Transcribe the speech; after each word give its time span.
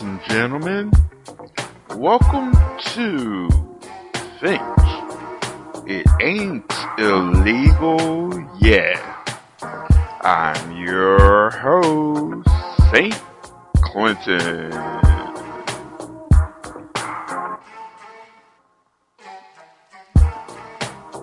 and 0.00 0.20
gentlemen, 0.28 0.90
welcome 1.96 2.52
to 2.80 3.48
Think 4.40 4.60
It 5.86 6.06
Ain't 6.20 6.72
Illegal 6.98 8.32
Yet. 8.58 9.00
I'm 10.20 10.76
your 10.76 11.50
host, 11.50 12.48
St. 12.90 13.22
Clinton. 13.76 14.72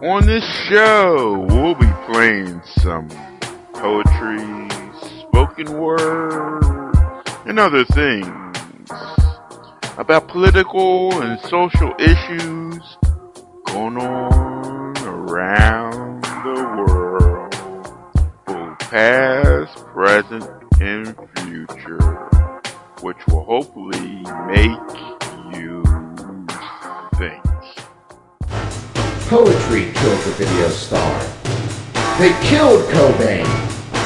On 0.02 0.26
this 0.26 0.46
show, 0.70 1.46
we'll 1.50 1.76
be 1.76 1.92
playing 2.12 2.62
some 2.80 3.10
poetry, 3.74 4.70
spoken 5.28 5.78
word, 5.78 6.96
and 7.46 7.60
other 7.60 7.84
things 7.84 8.41
about 9.98 10.28
political 10.28 11.22
and 11.22 11.40
social 11.42 11.94
issues 12.00 12.98
going 13.66 13.98
on 13.98 14.98
around 15.06 16.24
the 16.24 16.64
world, 16.78 17.54
both 18.46 18.80
past, 18.80 19.78
present, 19.88 20.50
and 20.80 21.16
future, 21.40 22.30
which 23.02 23.18
will 23.28 23.44
hopefully 23.44 24.24
make 24.48 24.80
you 25.58 25.84
think. 27.18 27.44
Poetry 29.28 29.92
killed 29.94 30.22
the 30.24 30.36
video 30.38 30.70
star. 30.70 31.20
They 32.18 32.32
killed 32.48 32.90
Cobain 32.92 33.46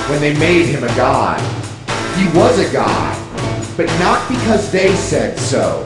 when 0.09 0.19
they 0.21 0.37
made 0.37 0.65
him 0.65 0.83
a 0.83 0.95
god. 0.95 1.39
He 2.17 2.25
was 2.37 2.59
a 2.59 2.71
god 2.71 3.24
but 3.77 3.87
not 3.99 4.27
because 4.29 4.71
they 4.71 4.95
said 4.95 5.37
so. 5.37 5.83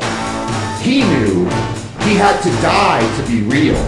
He 0.81 1.01
knew 1.01 1.45
he 2.05 2.13
had 2.15 2.39
to 2.41 2.49
die 2.61 3.01
to 3.17 3.21
be 3.27 3.41
real. 3.41 3.79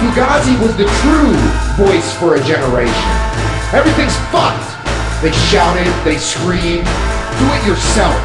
Fugazi 0.00 0.52
was 0.60 0.76
the 0.76 0.84
true 1.00 1.32
voice 1.80 2.12
for 2.20 2.36
a 2.36 2.42
generation. 2.44 3.10
Everything's 3.72 4.16
fucked. 4.28 4.68
They 5.22 5.32
shouted, 5.48 5.88
they 6.04 6.18
screamed, 6.18 6.84
do 7.40 7.46
it 7.56 7.66
yourself. 7.66 8.20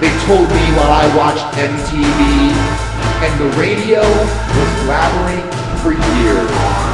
They 0.00 0.10
told 0.26 0.50
me 0.50 0.64
while 0.74 0.90
I 0.90 1.06
watched 1.16 1.46
MTV, 1.54 2.50
and 3.22 3.32
the 3.40 3.56
radio 3.56 4.02
was 4.02 4.70
blabbering 4.82 5.46
for 5.82 5.92
years. 5.92 6.93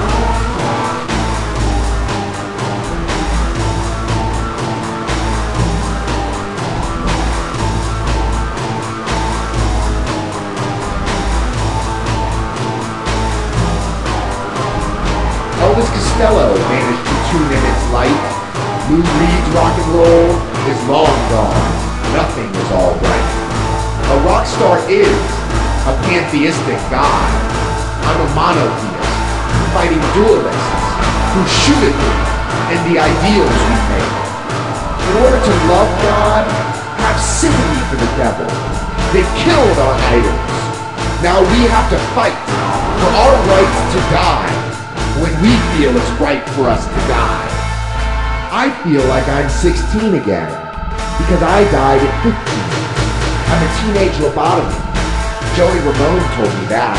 Pantheistic 26.30 26.78
god. 26.94 27.26
I'm 28.06 28.22
a 28.22 28.28
monotheist, 28.38 29.10
fighting 29.74 29.98
dualists 30.14 30.70
who 31.34 31.42
shoot 31.50 31.82
at 31.82 31.90
me 31.90 32.12
and 32.70 32.78
the 32.86 33.02
ideals 33.02 33.50
we 33.50 33.76
make. 33.90 34.14
In 35.10 35.14
order 35.26 35.42
to 35.42 35.54
love 35.66 35.90
God, 36.06 36.46
have 37.02 37.18
sympathy 37.18 37.82
for 37.90 37.98
the 37.98 38.10
devil. 38.14 38.46
They 39.10 39.26
killed 39.42 39.74
our 39.82 39.96
idols. 40.14 40.54
Now 41.18 41.42
we 41.42 41.66
have 41.66 41.90
to 41.90 41.98
fight 42.14 42.38
for 43.02 43.10
our 43.10 43.34
right 43.50 43.74
to 43.90 44.00
die 44.14 44.54
when 45.18 45.34
we 45.42 45.50
feel 45.74 45.90
it's 45.98 46.14
right 46.22 46.46
for 46.54 46.70
us 46.70 46.86
to 46.86 47.00
die. 47.10 47.48
I 48.54 48.70
feel 48.86 49.02
like 49.10 49.26
I'm 49.26 49.50
16 49.50 50.14
again 50.14 50.50
because 51.18 51.42
I 51.42 51.66
died 51.74 51.98
at 51.98 52.14
15. 52.22 52.38
I'm 53.50 53.66
a 53.66 53.70
teenage 53.82 54.14
lobotomy. 54.22 54.89
Joey 55.56 55.80
Ramone 55.80 56.24
told 56.36 56.52
me 56.60 56.66
that. 56.70 56.96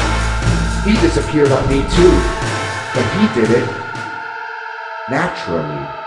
He 0.85 0.93
disappeared 0.99 1.51
on 1.51 1.63
me 1.69 1.81
too, 1.95 2.13
but 2.93 3.05
he 3.15 3.23
did 3.39 3.49
it 3.51 3.67
naturally. 5.09 6.01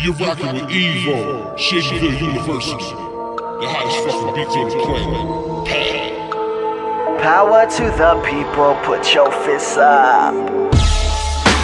You're 0.00 0.14
rocking 0.14 0.52
with 0.54 0.70
Evo, 0.70 1.56
Shadyville 1.56 2.20
University. 2.20 2.74
The 2.74 3.68
hottest 3.70 3.98
fucking 4.04 4.34
beats 4.34 4.54
on 4.54 4.68
the 4.68 4.76
planet. 4.84 5.66
Pad. 5.66 7.22
Power 7.22 7.66
to 7.66 7.84
the 7.96 8.20
people, 8.28 8.76
put 8.84 9.14
your 9.14 9.30
fists 9.44 9.76
up. 9.78 10.34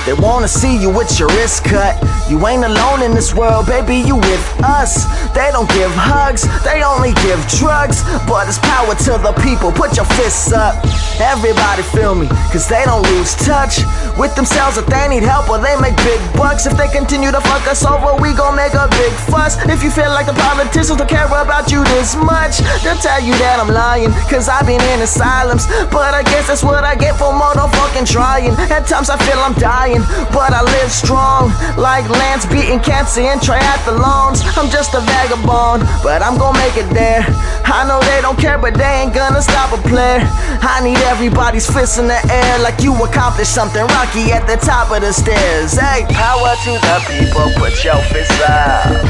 They 0.06 0.14
wanna 0.14 0.48
see 0.48 0.81
you 0.81 0.88
with 0.88 1.19
your 1.19 1.28
wrist 1.28 1.64
cut. 1.64 2.19
You 2.31 2.39
ain't 2.47 2.65
alone 2.65 3.03
in 3.03 3.13
this 3.13 3.35
world, 3.35 3.67
baby, 3.67 3.97
you 4.07 4.15
with 4.15 4.47
us. 4.63 5.05
They 5.35 5.51
don't 5.51 5.69
give 5.75 5.91
hugs, 5.91 6.47
they 6.63 6.83
only 6.83 7.13
give 7.27 7.43
drugs. 7.59 8.07
But 8.31 8.47
it's 8.47 8.63
power 8.63 8.95
to 8.95 9.19
the 9.19 9.35
people, 9.43 9.73
put 9.73 9.97
your 9.97 10.07
fists 10.15 10.53
up. 10.53 10.79
Everybody 11.19 11.83
feel 11.83 12.15
me, 12.15 12.29
cause 12.49 12.69
they 12.69 12.87
don't 12.87 13.03
lose 13.13 13.35
touch 13.35 13.85
with 14.17 14.33
themselves 14.37 14.79
if 14.79 14.87
they 14.87 15.09
need 15.09 15.23
help 15.23 15.51
or 15.51 15.59
they 15.59 15.77
make 15.83 15.97
big 16.07 16.21
bucks. 16.33 16.65
If 16.65 16.79
they 16.79 16.89
continue 16.89 17.31
to 17.31 17.41
fuck 17.43 17.67
us 17.67 17.85
over, 17.85 18.17
we 18.23 18.33
gon' 18.33 18.57
make 18.57 18.73
a 18.73 18.89
big 18.97 19.12
fuss. 19.29 19.59
If 19.69 19.83
you 19.83 19.91
feel 19.91 20.09
like 20.15 20.25
the 20.25 20.39
politicians 20.39 20.97
don't 20.97 21.11
care 21.11 21.27
about 21.27 21.71
you 21.71 21.85
this 21.93 22.17
much, 22.17 22.62
they'll 22.81 22.97
tell 23.03 23.21
you 23.21 23.35
that 23.43 23.61
I'm 23.61 23.69
lying, 23.69 24.15
cause 24.33 24.49
I've 24.49 24.65
been 24.65 24.81
in 24.95 25.03
asylums. 25.03 25.67
But 25.93 26.15
I 26.15 26.23
guess 26.23 26.47
that's 26.47 26.62
what 26.62 26.85
I 26.85 26.95
get 26.95 27.19
for 27.19 27.35
motherfucking 27.35 28.09
trying. 28.09 28.55
At 28.71 28.87
times 28.87 29.11
I 29.11 29.19
feel 29.19 29.39
I'm 29.43 29.55
dying 29.61 30.01
but 30.33 30.53
I 30.53 30.62
live 30.62 30.91
strong. 30.91 31.51
Like 31.77 32.09
Lance 32.20 32.44
beating 32.44 32.81
cancer 32.81 33.22
in 33.22 33.38
triathlons. 33.41 34.44
I'm 34.58 34.69
just 34.69 34.92
a 34.92 35.00
vagabond, 35.00 35.88
but 36.04 36.20
I'm 36.20 36.36
gonna 36.36 36.58
make 36.58 36.76
it 36.76 36.92
there. 36.92 37.25
I 37.64 37.88
know 37.88 37.98
they 38.04 38.20
don't 38.20 38.38
care, 38.38 38.58
but 38.58 38.75
they 38.75 38.92
ain't 39.00 39.14
gonna 39.14 39.41
stop 39.41 39.72
a 39.72 39.81
player. 39.88 40.20
I 40.60 40.84
need 40.84 41.00
everybody's 41.08 41.64
fists 41.64 41.97
in 41.97 42.08
the 42.08 42.20
air 42.31 42.58
like 42.60 42.82
you 42.82 42.92
accomplished 43.03 43.54
something 43.54 43.81
rocky 43.97 44.32
at 44.36 44.44
the 44.47 44.56
top 44.60 44.92
of 44.92 45.00
the 45.00 45.12
stairs. 45.12 45.72
Hey, 45.72 46.04
power 46.12 46.53
to 46.69 46.72
the 46.76 46.97
people, 47.08 47.48
put 47.56 47.72
your 47.82 48.00
fists 48.12 48.41
up. 48.44 49.00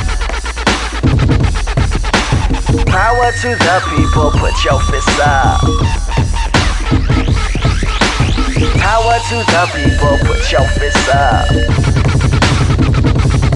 Power 2.86 3.28
to 3.42 3.50
the 3.58 3.76
people, 3.90 4.30
put 4.38 4.54
your 4.62 4.78
fists 4.86 5.18
up. 5.18 5.66
Power 8.78 9.16
to 9.30 9.36
the 9.50 9.62
people, 9.74 10.14
put 10.30 10.52
your 10.52 10.66
fists 10.78 11.08
up. 11.10 11.99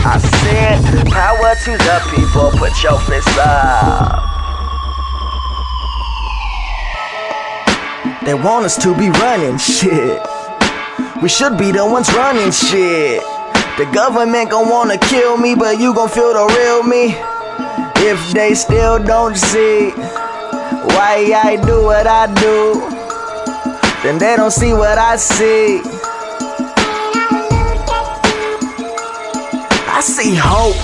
I 0.07 0.19
said, 0.19 1.07
power 1.11 1.55
to 1.65 1.73
the 1.79 1.99
people, 2.15 2.51
put 2.59 2.83
your 2.83 2.99
fists 3.01 3.39
up. 3.39 4.23
They 8.25 8.35
want 8.35 8.67
us 8.67 8.77
to 8.83 8.95
be 8.97 9.11
running 9.11 9.59
shit. 9.59 10.21
We 11.23 11.29
should 11.29 11.57
be 11.57 11.73
the 11.73 11.87
ones 11.87 12.13
running 12.13 12.53
shit. 12.53 13.23
The 13.79 13.91
government 13.93 14.51
gon' 14.51 14.69
wanna 14.69 14.99
kill 14.99 15.37
me, 15.37 15.55
but 15.55 15.79
you 15.79 15.95
gon' 15.95 16.09
feel 16.09 16.33
the 16.33 16.47
real 16.55 16.83
me. 16.83 17.17
If 18.07 18.33
they 18.33 18.55
still 18.55 19.03
don't 19.03 19.37
see 19.37 19.91
why 20.95 21.33
I 21.35 21.57
do 21.65 21.83
what 21.83 22.07
I 22.07 22.33
do 22.35 22.95
then 24.05 24.19
they 24.19 24.37
don't 24.37 24.51
see 24.51 24.75
what 24.75 24.99
I 24.99 25.17
see. 25.17 25.81
I 29.95 30.01
see 30.01 30.35
hope. 30.35 30.75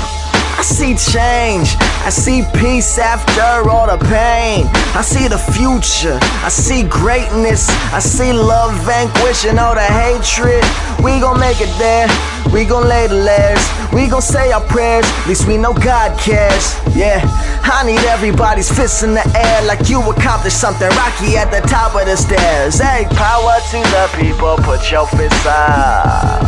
I 0.57 0.63
see 0.63 0.95
change. 0.95 1.75
I 2.07 2.11
see 2.11 2.45
peace 2.61 2.97
after 2.97 3.69
all 3.69 3.87
the 3.87 3.99
pain. 4.07 4.71
I 4.95 5.03
see 5.03 5.27
the 5.27 5.37
future. 5.37 6.19
I 6.47 6.49
see 6.49 6.85
greatness. 6.85 7.69
I 7.93 7.99
see 7.99 8.33
love 8.33 8.73
vanquishing 8.87 9.59
all 9.59 9.75
the 9.75 9.83
hatred. 9.83 10.63
We 11.03 11.19
gon' 11.19 11.41
make 11.41 11.61
it 11.61 11.75
there. 11.77 12.07
We 12.53 12.65
gon' 12.65 12.89
lay 12.89 13.07
the 13.07 13.15
layers, 13.15 13.65
we 13.93 14.09
gon' 14.09 14.23
say 14.23 14.51
our 14.51 14.61
prayers. 14.61 15.05
At 15.07 15.29
least 15.29 15.47
we 15.47 15.57
know 15.57 15.73
God 15.73 16.19
cares. 16.19 16.75
Yeah, 16.97 17.23
I 17.63 17.85
need 17.87 18.01
everybody's 18.11 18.69
fists 18.69 19.05
in 19.05 19.15
the 19.15 19.23
air 19.39 19.63
like 19.67 19.89
you 19.89 20.01
accomplished 20.11 20.61
something 20.61 20.89
rocky 20.91 21.37
at 21.37 21.53
the 21.53 21.61
top 21.69 21.95
of 21.95 22.07
the 22.07 22.17
stairs. 22.17 22.81
Hey, 22.81 23.07
power 23.15 23.55
to 23.71 23.79
the 23.95 24.11
people, 24.19 24.57
put 24.67 24.91
your 24.91 25.07
fists 25.07 25.47
up. 25.47 26.43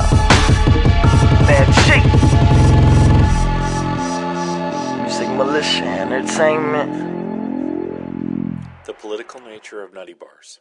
Man, 1.46 1.72
shake. 1.86 2.11
Militia 5.44 5.82
Entertainment. 5.82 6.92
The 8.84 8.92
political 8.92 9.40
nature 9.40 9.82
of 9.82 9.92
nutty 9.92 10.12
bars. 10.12 10.60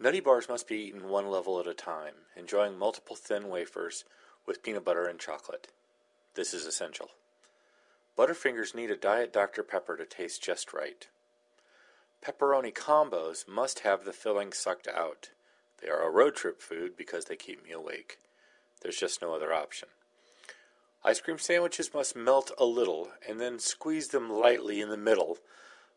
Nutty 0.00 0.18
bars 0.18 0.48
must 0.48 0.66
be 0.66 0.74
eaten 0.74 1.08
one 1.08 1.30
level 1.30 1.60
at 1.60 1.68
a 1.68 1.72
time, 1.72 2.14
enjoying 2.36 2.76
multiple 2.76 3.14
thin 3.14 3.48
wafers 3.48 4.04
with 4.44 4.64
peanut 4.64 4.84
butter 4.84 5.06
and 5.06 5.20
chocolate. 5.20 5.68
This 6.34 6.52
is 6.52 6.66
essential. 6.66 7.10
Butterfingers 8.18 8.74
need 8.74 8.90
a 8.90 8.96
Diet 8.96 9.32
Dr. 9.32 9.62
Pepper 9.62 9.96
to 9.96 10.04
taste 10.04 10.42
just 10.42 10.72
right. 10.72 11.06
Pepperoni 12.20 12.74
combos 12.74 13.46
must 13.46 13.80
have 13.80 14.04
the 14.04 14.12
filling 14.12 14.52
sucked 14.52 14.88
out. 14.88 15.30
They 15.80 15.88
are 15.88 16.02
a 16.02 16.10
road 16.10 16.34
trip 16.34 16.60
food 16.60 16.96
because 16.96 17.26
they 17.26 17.36
keep 17.36 17.62
me 17.62 17.70
awake. 17.70 18.18
There's 18.82 18.98
just 18.98 19.22
no 19.22 19.32
other 19.32 19.54
option. 19.54 19.90
Ice 21.04 21.20
cream 21.20 21.38
sandwiches 21.38 21.94
must 21.94 22.16
melt 22.16 22.50
a 22.58 22.64
little 22.64 23.08
and 23.28 23.40
then 23.40 23.58
squeeze 23.58 24.08
them 24.08 24.30
lightly 24.30 24.80
in 24.80 24.88
the 24.88 24.96
middle, 24.96 25.38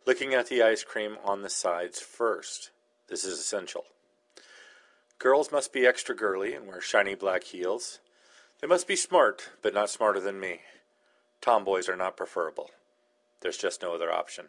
licking 0.05 0.33
at 0.33 0.47
the 0.47 0.61
ice 0.61 0.83
cream 0.83 1.17
on 1.23 1.41
the 1.41 1.49
sides 1.49 1.99
first. 1.99 2.69
This 3.07 3.23
is 3.23 3.39
essential. 3.39 3.85
Girls 5.17 5.51
must 5.51 5.73
be 5.73 5.85
extra 5.85 6.15
girly 6.15 6.53
and 6.53 6.67
wear 6.67 6.81
shiny 6.81 7.15
black 7.15 7.43
heels. 7.43 7.99
They 8.59 8.67
must 8.67 8.87
be 8.87 8.95
smart, 8.95 9.49
but 9.61 9.73
not 9.73 9.89
smarter 9.89 10.19
than 10.19 10.39
me. 10.39 10.61
Tomboys 11.41 11.89
are 11.89 11.95
not 11.95 12.15
preferable. 12.15 12.69
There's 13.41 13.57
just 13.57 13.81
no 13.81 13.95
other 13.95 14.11
option. 14.11 14.47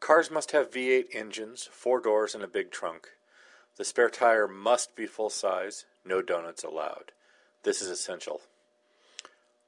Cars 0.00 0.30
must 0.30 0.50
have 0.50 0.70
V8 0.70 1.06
engines, 1.14 1.68
four 1.72 1.98
doors, 1.98 2.34
and 2.34 2.44
a 2.44 2.48
big 2.48 2.70
trunk. 2.70 3.08
The 3.76 3.84
spare 3.84 4.10
tire 4.10 4.46
must 4.46 4.94
be 4.94 5.06
full 5.06 5.30
size, 5.30 5.86
no 6.04 6.20
donuts 6.20 6.62
allowed. 6.62 7.12
This 7.62 7.80
is 7.80 7.88
essential. 7.88 8.42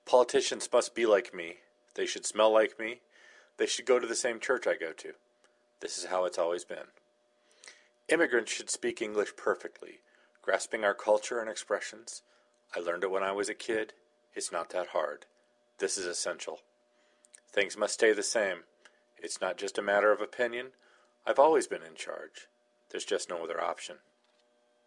Politicians 0.07 0.69
must 0.73 0.95
be 0.95 1.05
like 1.05 1.35
me. 1.35 1.57
They 1.97 2.07
should 2.07 2.25
smell 2.25 2.53
like 2.53 2.79
me. 2.79 3.01
They 3.57 3.67
should 3.67 3.87
go 3.87 3.99
to 3.99 4.07
the 4.07 4.15
same 4.15 4.39
church 4.39 4.65
I 4.65 4.77
go 4.77 4.93
to. 4.93 5.15
This 5.81 5.99
is 5.99 6.07
how 6.07 6.25
it's 6.25 6.39
always 6.39 6.65
been. 6.65 6.93
Immigrants 8.09 8.53
should 8.53 8.71
speak 8.71 9.03
English 9.03 9.35
perfectly, 9.37 9.99
grasping 10.43 10.85
our 10.85 10.95
culture 10.95 11.41
and 11.41 11.51
expressions. 11.51 12.23
I 12.75 12.79
learned 12.79 13.03
it 13.03 13.11
when 13.11 13.25
I 13.25 13.33
was 13.33 13.49
a 13.49 13.55
kid. 13.55 13.95
It's 14.33 14.53
not 14.53 14.71
that 14.71 14.89
hard. 14.89 15.27
This 15.79 15.99
is 15.99 16.07
essential. 16.07 16.61
Things 17.53 17.77
must 17.77 17.95
stay 17.95 18.13
the 18.13 18.23
same. 18.23 18.59
It's 19.19 19.41
not 19.41 19.59
just 19.59 19.77
a 19.77 19.83
matter 19.83 20.13
of 20.13 20.21
opinion. 20.21 20.69
I've 21.27 21.41
always 21.41 21.67
been 21.67 21.83
in 21.83 21.97
charge. 21.97 22.47
There's 22.91 23.05
just 23.05 23.29
no 23.29 23.43
other 23.43 23.61
option. 23.61 23.97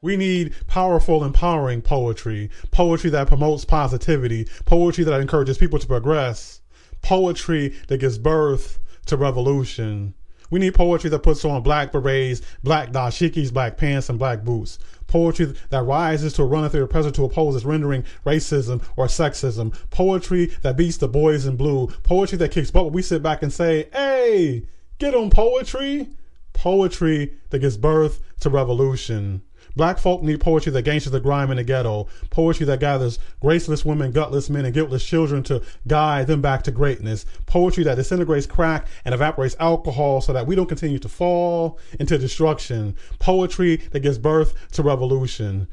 We 0.01 0.16
need 0.16 0.54
powerful, 0.68 1.25
empowering 1.25 1.81
poetry, 1.81 2.50
poetry 2.72 3.10
that 3.10 3.28
promotes 3.28 3.66
positivity, 3.66 4.48
poetry 4.63 5.04
that 5.04 5.19
encourages 5.19 5.57
people 5.57 5.78
to 5.78 5.88
progress, 5.88 6.62
poetry 7.01 7.75
that 7.90 7.98
gives 7.98 8.18
birth 8.18 8.80
to 9.07 9.18
revolution. 9.18 10.13
We 10.51 10.62
need 10.62 10.74
poetry 10.74 11.10
that 11.10 11.19
puts 11.19 11.44
on 11.44 11.63
black 11.63 11.92
berets, 11.92 12.42
black 12.63 12.92
dashikis, 12.92 13.51
black 13.51 13.75
pants, 13.75 14.07
and 14.07 14.18
black 14.18 14.46
boots. 14.46 14.80
Poetry 15.07 15.54
that 15.69 15.84
rises 15.84 16.31
to 16.34 16.44
a 16.44 16.45
run 16.45 16.69
through 16.69 16.80
the 16.80 16.88
present 16.88 17.16
to 17.16 17.25
oppose 17.25 17.57
its 17.57 17.66
rendering 17.66 18.06
racism 18.25 18.81
or 18.95 19.07
sexism. 19.07 19.78
Poetry 19.90 20.45
that 20.62 20.78
beats 20.78 20.95
the 20.95 21.10
boys 21.10 21.45
in 21.45 21.57
blue. 21.57 21.88
Poetry 22.04 22.38
that 22.38 22.52
kicks 22.52 22.72
butt. 22.72 22.94
We 22.94 23.02
sit 23.02 23.22
back 23.22 23.44
and 23.44 23.52
say, 23.52 23.90
hey, 23.92 24.63
get 24.98 25.13
on 25.13 25.30
poetry. 25.30 26.07
Poetry 26.54 27.34
that 27.50 27.60
gives 27.60 27.75
birth 27.75 28.22
to 28.40 28.50
revolution. 28.50 29.42
Black 29.75 29.98
folk 29.98 30.24
need 30.24 30.42
poetry 30.42 30.71
that 30.71 30.81
gangsters 30.83 31.12
the 31.12 31.19
grime 31.19 31.51
in 31.51 31.57
the 31.57 31.63
ghetto. 31.63 32.07
Poetry 32.30 32.66
that 32.66 32.80
gathers 32.80 33.19
graceless 33.39 33.86
women, 33.86 34.12
gutless 34.12 34.50
men, 34.50 34.66
and 34.66 34.74
guiltless 34.74 35.06
children 35.06 35.44
to 35.44 35.62
guide 35.88 36.27
them 36.27 36.42
back 36.42 36.63
to 36.63 36.71
greatness. 36.71 37.25
Poetry 37.45 37.83
that 37.83 37.95
disintegrates 37.95 38.45
crack 38.45 38.88
and 39.06 39.13
evaporates 39.13 39.56
alcohol 39.60 40.21
so 40.21 40.33
that 40.33 40.48
we 40.48 40.56
don't 40.56 40.69
continue 40.69 41.00
to 41.00 41.10
fall 41.10 41.80
into 42.00 42.18
destruction. 42.18 42.95
Poetry 43.19 43.77
that 43.92 44.01
gives 44.01 44.18
birth 44.18 44.54
to 44.71 44.83
revolution. 44.83 45.68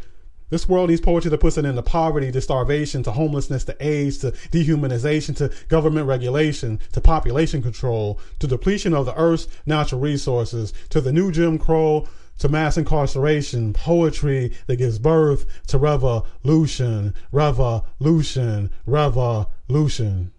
This 0.48 0.68
world 0.68 0.90
needs 0.90 1.00
poetry 1.00 1.28
that 1.30 1.40
puts 1.40 1.58
it 1.58 1.64
into 1.64 1.82
poverty, 1.82 2.30
to 2.30 2.40
starvation, 2.40 3.02
to 3.02 3.10
homelessness, 3.10 3.64
to 3.64 3.76
AIDS, 3.84 4.18
to 4.18 4.30
dehumanization, 4.30 5.34
to 5.38 5.52
government 5.66 6.06
regulation, 6.06 6.78
to 6.92 7.00
population 7.00 7.62
control, 7.62 8.20
to 8.38 8.46
depletion 8.46 8.94
of 8.94 9.06
the 9.06 9.18
earth's 9.18 9.48
natural 9.66 10.00
resources, 10.00 10.72
to 10.90 11.00
the 11.00 11.12
new 11.12 11.32
Jim 11.32 11.58
Crow, 11.58 12.06
to 12.38 12.48
mass 12.48 12.76
incarceration, 12.76 13.72
poetry 13.72 14.52
that 14.66 14.76
gives 14.76 14.98
birth 14.98 15.46
to 15.68 15.78
revolution, 15.78 17.14
revolution, 17.32 18.70
revolution. 18.84 20.32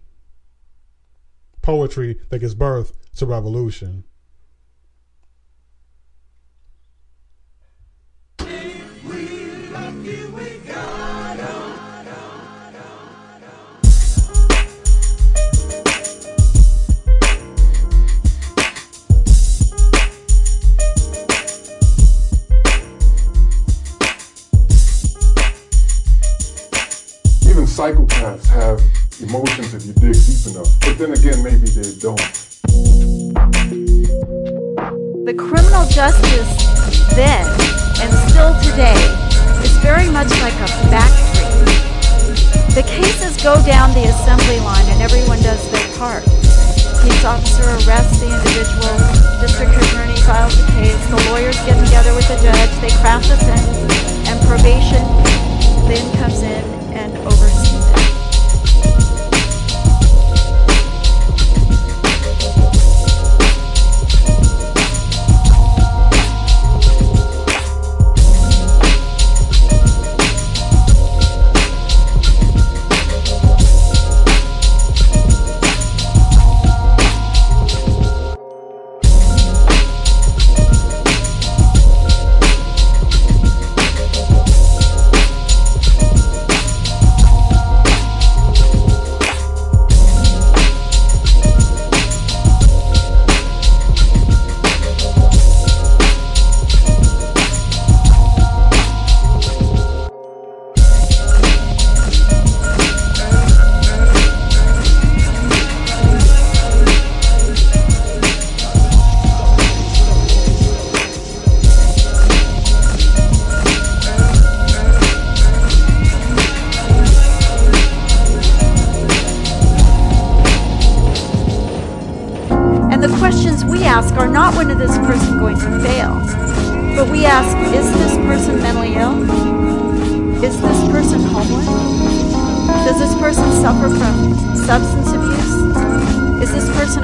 Poetry 1.62 2.20
that 2.30 2.40
gives 2.40 2.56
birth 2.56 2.94
to 3.16 3.26
revolution. 3.26 4.04
Psychopaths 27.78 28.50
have 28.50 28.82
emotions 29.22 29.70
if 29.78 29.86
you 29.86 29.94
dig 30.02 30.18
deep 30.18 30.50
enough. 30.50 30.66
But 30.82 30.98
then 30.98 31.14
again, 31.14 31.46
maybe 31.46 31.70
they 31.70 31.94
don't. 32.02 32.18
The 35.30 35.36
criminal 35.38 35.86
justice 35.86 36.50
then 37.14 37.46
and 38.02 38.10
still 38.34 38.58
today 38.66 38.98
is 39.62 39.78
very 39.86 40.10
much 40.10 40.34
like 40.42 40.58
a 40.58 40.70
factory. 40.90 41.70
The 42.74 42.82
cases 42.82 43.38
go 43.46 43.54
down 43.62 43.94
the 43.94 44.10
assembly 44.10 44.58
line 44.66 44.90
and 44.90 45.06
everyone 45.06 45.38
does 45.46 45.62
their 45.70 45.86
part. 46.02 46.26
Police 47.06 47.26
officer 47.30 47.78
arrests 47.86 48.26
the 48.26 48.34
individual, 48.34 48.98
district 49.38 49.78
attorney 49.78 50.18
files 50.26 50.58
the 50.58 50.66
case, 50.82 50.98
the 51.14 51.22
lawyers 51.30 51.62
get 51.70 51.78
together 51.86 52.10
with 52.18 52.26
the 52.26 52.42
judge, 52.42 52.74
they 52.82 52.90
craft 53.06 53.30
the 53.30 53.38
sentence, 53.38 53.94
and 54.26 54.42
probation 54.50 55.06
then 55.86 56.02
comes 56.18 56.42
in 56.42 56.77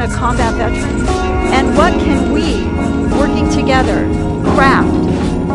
A 0.03 0.07
combat 0.07 0.53
veteran? 0.55 1.07
And 1.53 1.77
what 1.77 1.93
can 1.93 2.33
we, 2.33 2.65
working 3.17 3.49
together, 3.49 4.05
craft 4.53 4.93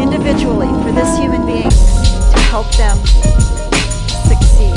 individually 0.00 0.68
for 0.82 0.90
this 0.90 1.18
human 1.18 1.44
being 1.44 1.68
to 1.68 2.38
help 2.48 2.66
them 2.78 2.96
succeed? 4.24 4.72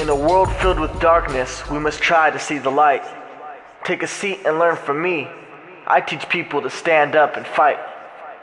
In 0.00 0.08
a 0.08 0.14
world 0.14 0.52
filled 0.58 0.78
with 0.78 0.96
darkness, 1.00 1.68
we 1.68 1.80
must 1.80 2.00
try 2.00 2.30
to 2.30 2.38
see 2.38 2.58
the 2.58 2.70
light. 2.70 3.02
Take 3.88 4.02
a 4.02 4.06
seat 4.06 4.40
and 4.44 4.58
learn 4.58 4.76
from 4.76 5.00
me. 5.00 5.26
I 5.86 6.02
teach 6.02 6.28
people 6.28 6.60
to 6.60 6.68
stand 6.68 7.16
up 7.16 7.38
and 7.38 7.46
fight 7.46 7.78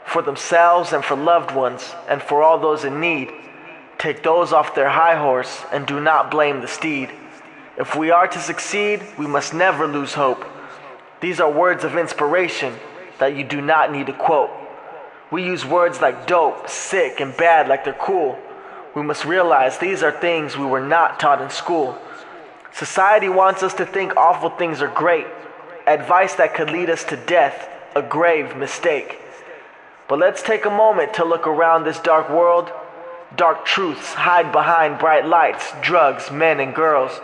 for 0.04 0.20
themselves 0.20 0.92
and 0.92 1.04
for 1.04 1.14
loved 1.14 1.54
ones 1.54 1.94
and 2.08 2.20
for 2.20 2.42
all 2.42 2.58
those 2.58 2.82
in 2.82 3.00
need. 3.00 3.30
Take 3.96 4.24
those 4.24 4.52
off 4.52 4.74
their 4.74 4.88
high 4.88 5.14
horse 5.14 5.62
and 5.70 5.86
do 5.86 6.00
not 6.00 6.32
blame 6.32 6.62
the 6.62 6.66
steed. 6.66 7.10
If 7.78 7.94
we 7.94 8.10
are 8.10 8.26
to 8.26 8.38
succeed, 8.40 9.00
we 9.16 9.28
must 9.28 9.54
never 9.54 9.86
lose 9.86 10.14
hope. 10.14 10.44
These 11.20 11.38
are 11.38 11.48
words 11.48 11.84
of 11.84 11.96
inspiration 11.96 12.74
that 13.20 13.36
you 13.36 13.44
do 13.44 13.60
not 13.60 13.92
need 13.92 14.06
to 14.06 14.14
quote. 14.14 14.50
We 15.30 15.44
use 15.44 15.64
words 15.64 16.00
like 16.00 16.26
dope, 16.26 16.68
sick, 16.68 17.20
and 17.20 17.36
bad 17.36 17.68
like 17.68 17.84
they're 17.84 17.92
cool. 17.92 18.36
We 18.96 19.04
must 19.04 19.24
realize 19.24 19.78
these 19.78 20.02
are 20.02 20.10
things 20.10 20.56
we 20.56 20.66
were 20.66 20.84
not 20.84 21.20
taught 21.20 21.40
in 21.40 21.50
school. 21.50 21.96
Society 22.76 23.30
wants 23.30 23.62
us 23.62 23.72
to 23.72 23.86
think 23.86 24.14
awful 24.18 24.50
things 24.50 24.82
are 24.82 24.88
great, 24.88 25.26
advice 25.86 26.34
that 26.34 26.52
could 26.52 26.68
lead 26.68 26.90
us 26.90 27.04
to 27.04 27.16
death, 27.16 27.70
a 27.94 28.02
grave 28.02 28.54
mistake. 28.54 29.18
But 30.08 30.18
let's 30.18 30.42
take 30.42 30.66
a 30.66 30.70
moment 30.70 31.14
to 31.14 31.24
look 31.24 31.46
around 31.46 31.84
this 31.84 31.98
dark 31.98 32.28
world. 32.28 32.70
Dark 33.34 33.64
truths 33.64 34.12
hide 34.12 34.52
behind 34.52 34.98
bright 34.98 35.24
lights, 35.24 35.72
drugs, 35.80 36.30
men, 36.30 36.60
and 36.60 36.74
girls. 36.74 37.18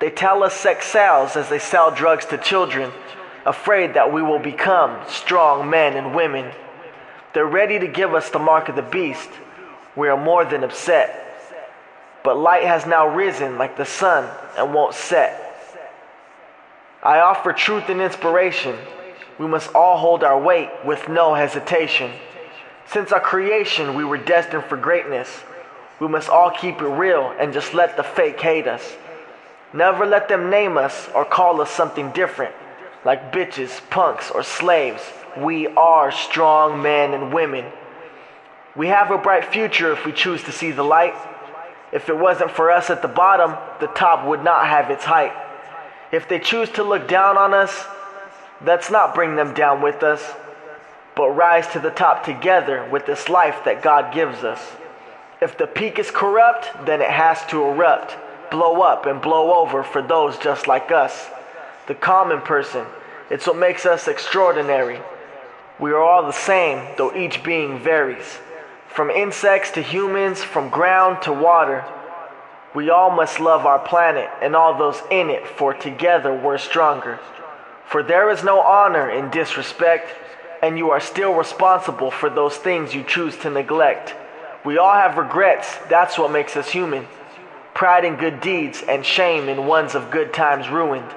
They 0.00 0.10
tell 0.10 0.42
us 0.42 0.54
sex 0.54 0.86
sells 0.86 1.36
as 1.36 1.48
they 1.48 1.60
sell 1.60 1.94
drugs 1.94 2.26
to 2.26 2.36
children, 2.36 2.90
afraid 3.46 3.94
that 3.94 4.12
we 4.12 4.22
will 4.22 4.40
become 4.40 4.98
strong 5.06 5.70
men 5.70 5.96
and 5.96 6.16
women. 6.16 6.50
They're 7.32 7.46
ready 7.46 7.78
to 7.78 7.86
give 7.86 8.12
us 8.12 8.28
the 8.30 8.40
mark 8.40 8.68
of 8.68 8.74
the 8.74 8.82
beast. 8.82 9.30
We 9.94 10.08
are 10.08 10.20
more 10.20 10.44
than 10.44 10.64
upset. 10.64 11.31
But 12.24 12.38
light 12.38 12.64
has 12.64 12.86
now 12.86 13.08
risen 13.08 13.58
like 13.58 13.76
the 13.76 13.84
sun 13.84 14.28
and 14.56 14.72
won't 14.72 14.94
set. 14.94 15.38
I 17.02 17.18
offer 17.18 17.52
truth 17.52 17.88
and 17.88 18.00
inspiration. 18.00 18.76
We 19.38 19.48
must 19.48 19.74
all 19.74 19.98
hold 19.98 20.22
our 20.22 20.40
weight 20.40 20.70
with 20.84 21.08
no 21.08 21.34
hesitation. 21.34 22.12
Since 22.86 23.10
our 23.10 23.20
creation, 23.20 23.94
we 23.94 24.04
were 24.04 24.18
destined 24.18 24.64
for 24.64 24.76
greatness. 24.76 25.28
We 25.98 26.06
must 26.08 26.28
all 26.28 26.50
keep 26.50 26.80
it 26.80 26.86
real 26.86 27.34
and 27.38 27.52
just 27.52 27.74
let 27.74 27.96
the 27.96 28.04
fake 28.04 28.40
hate 28.40 28.68
us. 28.68 28.96
Never 29.72 30.04
let 30.04 30.28
them 30.28 30.50
name 30.50 30.76
us 30.76 31.08
or 31.14 31.24
call 31.24 31.60
us 31.60 31.70
something 31.70 32.12
different, 32.12 32.54
like 33.04 33.32
bitches, 33.32 33.80
punks, 33.88 34.30
or 34.30 34.42
slaves. 34.42 35.02
We 35.36 35.66
are 35.68 36.12
strong 36.12 36.82
men 36.82 37.14
and 37.14 37.32
women. 37.32 37.64
We 38.76 38.88
have 38.88 39.10
a 39.10 39.18
bright 39.18 39.46
future 39.46 39.92
if 39.92 40.04
we 40.04 40.12
choose 40.12 40.42
to 40.44 40.52
see 40.52 40.70
the 40.70 40.82
light. 40.82 41.14
If 41.92 42.08
it 42.08 42.16
wasn't 42.16 42.50
for 42.50 42.70
us 42.70 42.88
at 42.88 43.02
the 43.02 43.08
bottom, 43.08 43.56
the 43.80 43.86
top 43.86 44.26
would 44.26 44.42
not 44.42 44.66
have 44.66 44.90
its 44.90 45.04
height. 45.04 45.32
If 46.10 46.28
they 46.28 46.38
choose 46.38 46.70
to 46.70 46.82
look 46.82 47.06
down 47.06 47.36
on 47.36 47.52
us, 47.52 47.86
let's 48.64 48.90
not 48.90 49.14
bring 49.14 49.36
them 49.36 49.54
down 49.54 49.82
with 49.82 50.02
us, 50.02 50.32
but 51.14 51.30
rise 51.30 51.66
to 51.68 51.78
the 51.78 51.90
top 51.90 52.24
together 52.24 52.88
with 52.90 53.04
this 53.04 53.28
life 53.28 53.64
that 53.64 53.82
God 53.82 54.14
gives 54.14 54.42
us. 54.42 54.60
If 55.42 55.58
the 55.58 55.66
peak 55.66 55.98
is 55.98 56.10
corrupt, 56.10 56.86
then 56.86 57.02
it 57.02 57.10
has 57.10 57.44
to 57.46 57.62
erupt, 57.64 58.16
blow 58.50 58.80
up, 58.80 59.06
and 59.06 59.20
blow 59.20 59.54
over 59.54 59.82
for 59.82 60.00
those 60.00 60.38
just 60.38 60.66
like 60.66 60.90
us. 60.90 61.28
The 61.88 61.94
common 61.94 62.40
person, 62.40 62.86
it's 63.28 63.46
what 63.46 63.56
makes 63.56 63.84
us 63.84 64.08
extraordinary. 64.08 65.00
We 65.78 65.90
are 65.90 66.00
all 66.00 66.24
the 66.24 66.32
same, 66.32 66.94
though 66.96 67.14
each 67.14 67.42
being 67.42 67.78
varies. 67.80 68.38
From 68.94 69.08
insects 69.08 69.70
to 69.72 69.82
humans, 69.82 70.42
from 70.42 70.68
ground 70.68 71.22
to 71.22 71.32
water, 71.32 71.82
we 72.74 72.90
all 72.90 73.10
must 73.10 73.40
love 73.40 73.64
our 73.64 73.78
planet 73.78 74.28
and 74.42 74.54
all 74.54 74.76
those 74.76 75.00
in 75.10 75.30
it, 75.30 75.46
for 75.46 75.72
together 75.72 76.34
we're 76.34 76.58
stronger. 76.58 77.18
For 77.86 78.02
there 78.02 78.28
is 78.30 78.44
no 78.44 78.60
honor 78.60 79.08
in 79.08 79.30
disrespect, 79.30 80.14
and 80.62 80.76
you 80.76 80.90
are 80.90 81.00
still 81.00 81.32
responsible 81.34 82.10
for 82.10 82.28
those 82.28 82.56
things 82.56 82.94
you 82.94 83.02
choose 83.02 83.36
to 83.38 83.50
neglect. 83.50 84.14
We 84.62 84.76
all 84.76 84.92
have 84.92 85.16
regrets, 85.16 85.74
that's 85.88 86.18
what 86.18 86.30
makes 86.30 86.54
us 86.56 86.70
human. 86.70 87.06
Pride 87.72 88.04
in 88.04 88.16
good 88.16 88.40
deeds 88.42 88.82
and 88.86 89.06
shame 89.06 89.48
in 89.48 89.66
ones 89.66 89.94
of 89.94 90.10
good 90.10 90.34
times 90.34 90.68
ruined. 90.68 91.14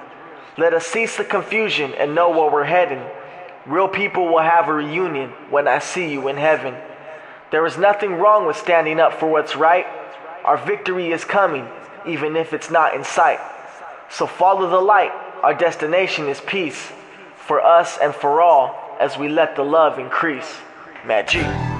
Let 0.56 0.72
us 0.72 0.86
cease 0.86 1.18
the 1.18 1.24
confusion 1.24 1.92
and 1.92 2.14
know 2.14 2.30
where 2.30 2.50
we're 2.50 2.64
heading. 2.64 3.04
Real 3.66 3.88
people 3.88 4.28
will 4.28 4.40
have 4.40 4.68
a 4.68 4.72
reunion 4.72 5.30
when 5.50 5.68
I 5.68 5.80
see 5.80 6.10
you 6.10 6.28
in 6.28 6.38
heaven. 6.38 6.74
There 7.50 7.64
is 7.66 7.78
nothing 7.78 8.14
wrong 8.14 8.46
with 8.46 8.56
standing 8.56 8.98
up 8.98 9.14
for 9.14 9.26
what's 9.28 9.54
right. 9.56 9.86
Our 10.44 10.56
victory 10.56 11.12
is 11.12 11.24
coming, 11.24 11.68
even 12.06 12.36
if 12.36 12.52
it's 12.52 12.70
not 12.70 12.94
in 12.94 13.04
sight. 13.04 13.40
So 14.10 14.26
follow 14.26 14.68
the 14.68 14.80
light. 14.80 15.12
Our 15.42 15.54
destination 15.54 16.28
is 16.28 16.40
peace 16.40 16.90
for 17.36 17.60
us 17.60 17.98
and 18.00 18.14
for 18.14 18.40
all 18.40 18.96
as 18.98 19.16
we 19.16 19.28
let 19.28 19.54
the 19.56 19.62
love 19.62 19.98
increase. 19.98 20.56
Magic. 21.04 21.75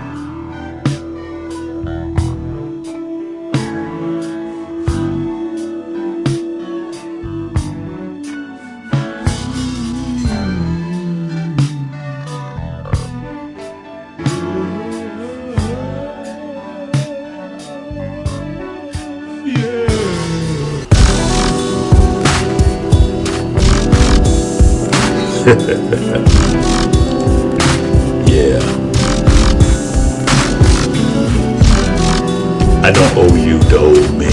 yeah. 25.46 25.52
I 32.82 32.90
don't 32.90 33.16
owe 33.16 33.36
you 33.36 33.60
to 33.60 33.78
hold 33.78 34.10
me. 34.18 34.26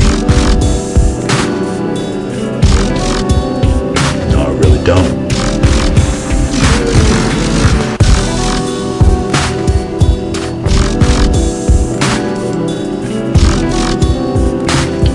No, 4.31 4.37
I 4.41 4.49
really 4.57 4.83
don't. 4.83 5.23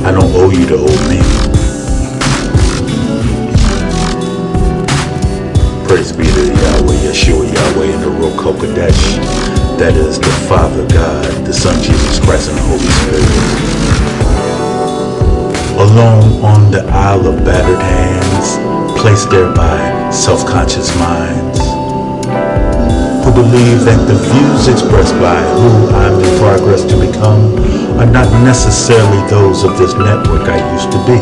I 0.05 0.13
don't 0.13 0.33
owe 0.37 0.51
you 0.51 0.65
to 0.67 0.79
hold 0.79 0.98
HaKodesh. 8.53 9.21
That 9.79 9.95
is 9.95 10.19
the 10.19 10.33
Father 10.49 10.87
God, 10.89 11.45
the 11.45 11.53
Son 11.53 11.77
Jesus 11.83 12.19
Christ, 12.19 12.49
and 12.49 12.57
the 12.57 12.63
Holy 12.65 12.89
Spirit. 13.05 13.29
Alone 15.77 16.43
on 16.43 16.71
the 16.73 16.83
Isle 16.89 17.27
of 17.29 17.45
Battered 17.45 17.79
Hands, 17.79 19.01
placed 19.01 19.31
there 19.31 19.53
by 19.55 20.11
self-conscious 20.11 20.97
minds, 20.97 21.61
who 23.23 23.31
believe 23.37 23.85
that 23.85 24.01
the 24.09 24.17
views 24.17 24.67
expressed 24.67 25.15
by 25.21 25.37
who 25.61 25.93
I'm 25.95 26.19
in 26.19 26.39
progress 26.41 26.83
to 26.89 26.97
become 26.99 27.55
are 28.01 28.11
not 28.11 28.33
necessarily 28.43 29.21
those 29.29 29.63
of 29.63 29.77
this 29.77 29.93
network 29.93 30.49
I 30.49 30.59
used 30.73 30.91
to 30.91 30.99
be. 31.05 31.21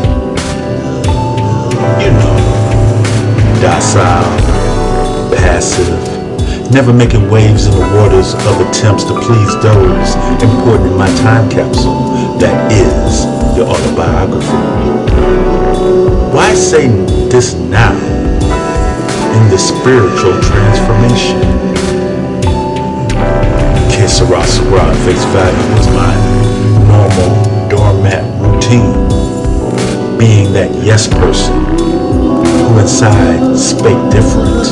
You 2.01 2.11
know, 2.15 2.39
docile, 3.61 4.23
passive, 5.35 6.16
never 6.71 6.93
making 6.93 7.29
waves 7.29 7.65
in 7.65 7.71
the 7.71 7.87
waters 7.95 8.33
of 8.33 8.61
attempts 8.69 9.03
to 9.05 9.13
please 9.21 9.53
those 9.63 10.15
important 10.43 10.91
in 10.91 10.97
my 10.97 11.07
time 11.17 11.49
capsule 11.49 12.37
that 12.39 12.71
is 12.71 13.25
the 13.55 13.65
autobiography. 13.65 14.47
Why 16.35 16.53
say 16.53 16.87
this 17.29 17.53
now 17.53 17.93
in 19.35 19.49
the 19.49 19.57
spiritual 19.57 20.39
transformation? 20.41 21.39
Que 23.89 24.07
sera, 24.07 24.45
sera, 24.45 24.93
face 25.05 25.23
value 25.33 25.75
was 25.75 25.87
my 25.89 26.13
norm 26.87 27.07
normal 27.07 27.69
doormat 27.69 28.23
routine, 28.41 28.93
being 30.17 30.53
that 30.53 30.71
yes 30.83 31.07
person 31.07 31.53
who 31.75 32.79
inside 32.79 33.57
spake 33.57 34.11
different. 34.11 34.67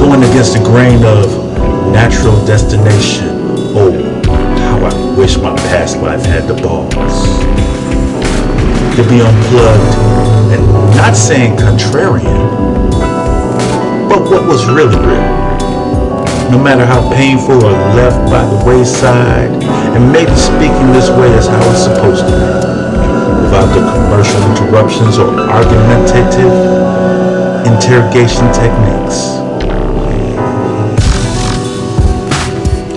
Going 0.00 0.24
against 0.24 0.54
the 0.54 0.64
grain 0.64 1.04
of 1.04 1.28
natural 1.92 2.34
destination. 2.46 3.28
Oh, 3.76 3.92
how 4.24 4.84
I 4.84 5.16
wish 5.16 5.36
my 5.36 5.54
past 5.68 5.98
life 5.98 6.24
had 6.24 6.48
the 6.48 6.54
balls 6.54 7.14
to 8.96 9.02
be 9.08 9.20
unplugged 9.20 9.94
and 10.56 10.64
not 10.96 11.14
saying 11.14 11.56
contrarian, 11.56 12.50
but 14.08 14.22
what 14.24 14.48
was 14.48 14.66
really 14.66 14.96
real. 14.96 15.30
No 16.50 16.58
matter 16.58 16.84
how 16.84 17.08
painful 17.14 17.62
or 17.62 17.72
left 17.94 18.30
by 18.30 18.42
the 18.44 18.64
wayside, 18.64 19.52
and 19.94 20.12
maybe 20.12 20.34
speaking 20.34 20.92
this 20.92 21.10
way 21.10 21.30
is 21.38 21.46
how 21.46 21.62
it's 21.70 21.84
supposed 21.84 22.24
to 22.24 22.32
be, 22.32 23.44
without 23.44 23.68
the 23.76 23.84
commercial 23.92 24.40
interruptions 24.50 25.18
or 25.18 25.28
argumentative 25.48 26.56
interrogation 27.68 28.50
techniques. 28.52 29.39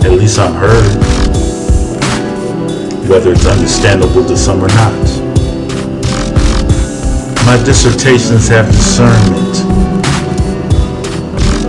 At 0.04 0.12
least 0.12 0.38
I'm 0.38 0.54
heard, 0.54 0.84
whether 3.08 3.32
it's 3.32 3.46
understandable 3.46 4.26
to 4.28 4.36
some 4.36 4.62
or 4.62 4.68
not. 4.68 4.94
My 7.46 7.56
dissertations 7.64 8.50
have 8.50 8.68
discernment. 8.68 9.56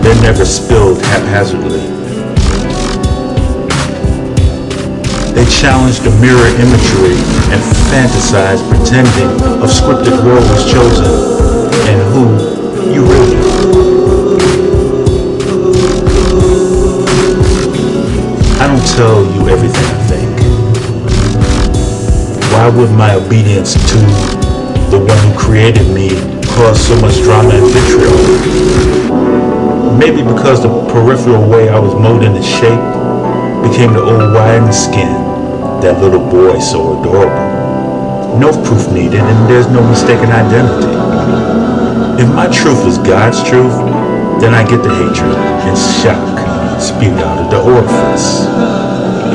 They're 0.03 0.21
never 0.21 0.43
spilled 0.43 1.01
haphazardly. 1.01 1.79
They 5.33 5.45
challenge 5.49 5.99
the 5.99 6.11
mirror 6.19 6.47
imagery 6.59 7.15
and 7.55 7.61
fantasize 7.87 8.61
pretending 8.69 9.29
a 9.63 9.67
scripted 9.67 10.23
world 10.25 10.43
was 10.49 10.69
chosen 10.69 11.05
and 11.87 12.01
who 12.13 12.93
you 12.93 13.01
really 13.01 13.35
are. 13.49 13.54
Tell 18.93 19.23
you 19.33 19.49
everything 19.49 19.85
I 19.85 20.01
think. 20.07 20.35
Why 22.53 22.69
would 22.69 22.91
my 22.91 23.15
obedience 23.15 23.73
to 23.73 23.97
the 24.91 24.99
one 24.99 25.17
who 25.17 25.37
created 25.37 25.87
me 25.93 26.09
cause 26.55 26.79
so 26.87 26.95
much 27.01 27.15
drama 27.23 27.49
and 27.49 27.67
vitriol. 27.73 28.15
Maybe 29.97 30.23
because 30.23 30.63
the 30.63 30.69
peripheral 30.93 31.49
way 31.49 31.67
I 31.67 31.79
was 31.79 31.93
molded 31.95 32.31
and 32.31 32.45
shaped 32.45 32.87
became 33.67 33.91
the 33.91 33.99
old 33.99 34.33
widened 34.33 34.73
skin, 34.73 35.11
that 35.81 35.99
little 35.99 36.23
boy 36.29 36.59
so 36.59 36.99
adorable. 36.99 38.39
No 38.39 38.51
proof 38.63 38.91
needed 38.93 39.19
and 39.19 39.49
there's 39.49 39.67
no 39.67 39.81
mistaken 39.89 40.29
identity. 40.31 40.95
If 42.23 42.29
my 42.33 42.47
truth 42.47 42.85
is 42.87 42.97
God's 42.99 43.43
truth, 43.43 43.75
then 44.39 44.53
I 44.53 44.63
get 44.63 44.83
the 44.83 44.95
hatred 44.95 45.35
and 45.67 45.75
shock 45.99 46.34
spewed 46.81 47.19
out 47.19 47.39
of 47.39 47.49
the 47.51 47.61
orifice. 47.61 48.45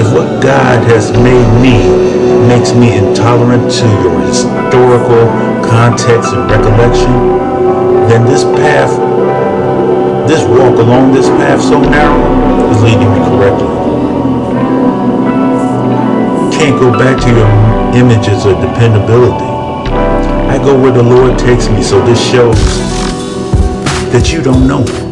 If 0.01 0.13
what 0.13 0.43
God 0.43 0.83
has 0.89 1.13
made 1.13 1.51
me 1.61 1.77
makes 2.49 2.73
me 2.73 2.97
intolerant 2.97 3.71
to 3.71 3.87
your 4.03 4.21
historical 4.27 5.27
context 5.65 6.33
and 6.33 6.51
recollection, 6.51 7.13
then 8.09 8.25
this 8.25 8.45
path, 8.45 8.91
this 10.29 10.43
walk 10.49 10.79
along 10.79 11.13
this 11.13 11.29
path 11.29 11.61
so 11.61 11.81
narrow 11.81 12.71
is 12.71 12.83
leading 12.83 13.11
me 13.13 13.21
correctly. 13.29 13.69
Can't 16.57 16.79
go 16.79 16.93
back 16.93 17.21
to 17.23 17.29
your 17.31 17.49
images 17.95 18.47
of 18.47 18.61
dependability. 18.61 19.51
I 20.51 20.59
go 20.63 20.81
where 20.81 20.93
the 20.93 21.03
Lord 21.03 21.39
takes 21.39 21.69
me, 21.69 21.83
so 21.83 22.05
this 22.05 22.21
shows 22.21 22.59
that 24.13 24.33
you 24.33 24.43
don't 24.43 24.67
know. 24.67 25.10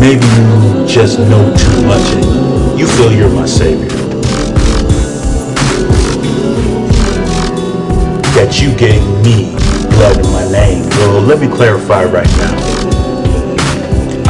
Maybe 0.00 0.24
you 0.26 0.86
just 0.86 1.18
know 1.18 1.42
too 1.56 1.82
much 1.82 2.06
and 2.14 2.78
you 2.78 2.86
feel 2.86 3.12
you're 3.12 3.28
my 3.30 3.46
savior. 3.46 3.88
That 8.38 8.62
you 8.62 8.70
gave 8.78 9.02
me 9.26 9.56
blood 9.90 10.18
in 10.18 10.30
my 10.30 10.46
name. 10.52 10.88
Well, 10.90 11.20
let 11.20 11.40
me 11.40 11.48
clarify 11.48 12.04
right 12.04 12.30
now. 12.38 12.54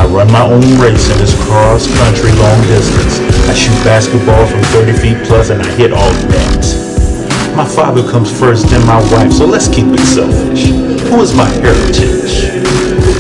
I 0.01 0.07
run 0.07 0.33
my 0.33 0.41
own 0.41 0.63
race 0.81 1.11
in 1.11 1.19
this 1.19 1.35
cross 1.45 1.87
country 1.99 2.33
long 2.33 2.63
distance. 2.63 3.21
I 3.47 3.53
shoot 3.53 3.77
basketball 3.85 4.47
from 4.47 4.63
30 4.73 4.93
feet 4.95 5.27
plus 5.27 5.51
and 5.51 5.61
I 5.61 5.71
hit 5.77 5.93
all 5.93 6.13
nets. 6.33 6.77
My 7.55 7.69
father 7.69 8.09
comes 8.11 8.33
first, 8.33 8.69
then 8.71 8.87
my 8.87 9.03
wife, 9.13 9.33
so 9.33 9.45
let's 9.45 9.69
keep 9.69 9.89
it 9.89 10.01
selfish. 10.01 10.69
Who 11.11 11.21
is 11.21 11.35
my 11.35 11.45
heritage? 11.61 12.48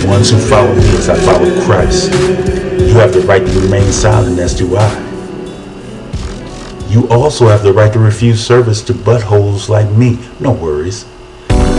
Ones 0.08 0.30
who 0.30 0.38
follow 0.38 0.74
me 0.74 0.88
as 0.96 1.08
I 1.08 1.16
follow 1.20 1.64
Christ. 1.64 2.10
You 2.12 2.94
have 2.94 3.12
the 3.12 3.20
right 3.20 3.46
to 3.46 3.60
remain 3.60 3.92
silent, 3.92 4.38
as 4.38 4.54
do 4.54 4.76
I. 4.76 5.04
You 6.88 7.06
also 7.08 7.46
have 7.46 7.62
the 7.62 7.72
right 7.74 7.92
to 7.92 7.98
refuse 7.98 8.44
service 8.44 8.80
to 8.84 8.94
buttholes 8.94 9.68
like 9.68 9.90
me. 9.92 10.18
No 10.40 10.52
worries. 10.52 11.04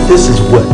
This 0.08 0.30
is 0.30 0.39
what 0.52 0.68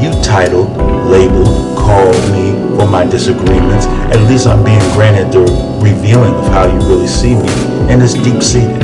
you 0.00 0.12
titled, 0.22 0.70
labeled, 1.10 1.76
called 1.76 2.14
me 2.30 2.52
for 2.78 2.86
my 2.88 3.04
disagreements. 3.04 3.86
At 4.14 4.20
least 4.30 4.46
I'm 4.46 4.64
being 4.64 4.78
granted 4.92 5.32
the 5.32 5.40
revealing 5.82 6.34
of 6.34 6.46
how 6.52 6.66
you 6.66 6.78
really 6.88 7.08
see 7.08 7.34
me, 7.34 7.48
and 7.90 8.00
it's 8.00 8.14
deep 8.14 8.42
seated. 8.42 8.80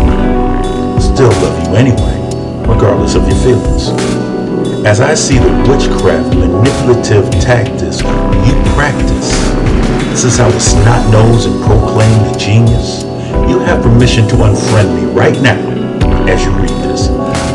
Still 1.00 1.30
love 1.40 1.68
you 1.68 1.76
anyway, 1.76 2.18
regardless 2.66 3.14
of 3.14 3.28
your 3.28 3.38
feelings. 3.38 3.90
As 4.86 5.00
I 5.00 5.14
see 5.14 5.38
the 5.38 5.50
witchcraft 5.68 6.34
manipulative 6.36 7.30
tactics 7.42 8.00
you 8.00 8.54
practice, 8.74 9.30
this 10.10 10.24
is 10.24 10.38
how 10.38 10.48
the 10.48 10.60
snot 10.60 11.10
knows 11.12 11.46
and 11.46 11.54
proclaim 11.64 12.16
the 12.30 12.38
genius. 12.38 13.02
You 13.50 13.58
have 13.60 13.82
permission 13.82 14.26
to 14.28 14.34
unfriend 14.36 14.94
me 14.94 15.10
right 15.12 15.38
now 15.42 15.58
as 16.28 16.44
you 16.44 16.50
read 16.52 16.70
this. 16.88 17.08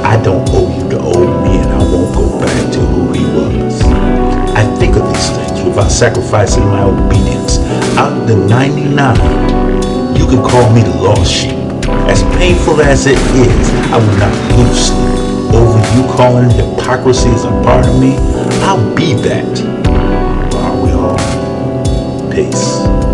I 0.04 0.22
don't 0.22 0.48
owe 0.52 0.70
you 0.78 0.90
to 0.92 1.00
old 1.00 1.44
me 1.44 1.58
and 1.58 1.72
I 1.72 1.80
won't 1.80 2.14
go 2.14 2.40
back 2.40 2.74
to 2.74 2.80
who 2.80 3.14
he 3.14 3.24
was. 3.24 3.82
I 4.56 4.64
think 4.78 4.96
of 4.96 5.08
these 5.08 5.30
things 5.30 5.64
without 5.64 5.90
sacrificing 5.90 6.66
my 6.66 6.84
obedience. 6.84 7.60
Out 7.98 8.14
of 8.14 8.28
the 8.28 8.36
99, 8.36 10.16
you 10.18 10.28
can 10.28 10.44
call 10.44 10.72
me 10.74 10.82
the 10.82 10.96
lost 11.02 11.32
sheep. 11.32 11.56
As 12.12 12.24
painful 12.38 12.82
as 12.82 13.08
it 13.08 13.18
is, 13.18 13.70
I 13.92 13.98
will 13.98 14.18
not 14.18 14.58
lose 14.58 14.88
sleep 14.88 15.31
over 15.54 15.80
you 15.96 16.04
calling 16.16 16.50
hypocrisy 16.50 17.30
is 17.30 17.44
a 17.44 17.50
part 17.64 17.88
of 17.88 18.00
me. 18.00 18.16
I'll 18.64 18.96
be 18.96 19.14
that. 19.16 19.60
Are 20.56 20.84
we 20.84 20.92
all? 20.92 21.18
Peace. 22.32 23.11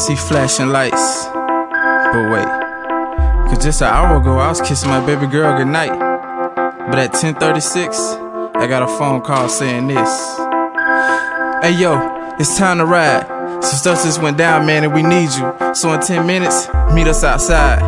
See 0.00 0.16
flashing 0.16 0.68
lights. 0.68 1.26
But 1.26 2.32
wait, 2.32 2.48
cause 3.48 3.62
just 3.62 3.82
an 3.82 3.88
hour 3.88 4.16
ago 4.16 4.38
I 4.38 4.48
was 4.48 4.60
kissing 4.62 4.88
my 4.88 5.04
baby 5.04 5.26
girl 5.26 5.56
goodnight. 5.58 5.90
But 6.88 6.98
at 6.98 7.12
10:36, 7.12 8.16
I 8.56 8.66
got 8.66 8.82
a 8.82 8.88
phone 8.88 9.20
call 9.20 9.50
saying 9.50 9.88
this. 9.88 10.36
Hey 11.62 11.76
yo, 11.78 12.34
it's 12.38 12.56
time 12.56 12.78
to 12.78 12.86
ride. 12.86 13.26
Some 13.62 13.78
stuff 13.78 14.02
just 14.02 14.22
went 14.22 14.38
down, 14.38 14.64
man, 14.64 14.84
and 14.84 14.94
we 14.94 15.02
need 15.02 15.30
you. 15.36 15.74
So 15.74 15.92
in 15.92 16.00
10 16.00 16.26
minutes, 16.26 16.68
meet 16.94 17.06
us 17.06 17.22
outside. 17.22 17.82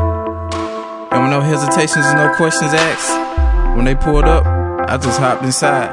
And 1.13 1.23
with 1.23 1.31
no 1.31 1.41
hesitations 1.41 2.05
and 2.05 2.19
no 2.19 2.35
questions 2.35 2.75
asked, 2.75 3.75
when 3.75 3.87
they 3.87 3.95
pulled 3.95 4.27
up, 4.27 4.45
I 4.87 4.99
just 4.99 5.19
hopped 5.19 5.45
inside. 5.45 5.89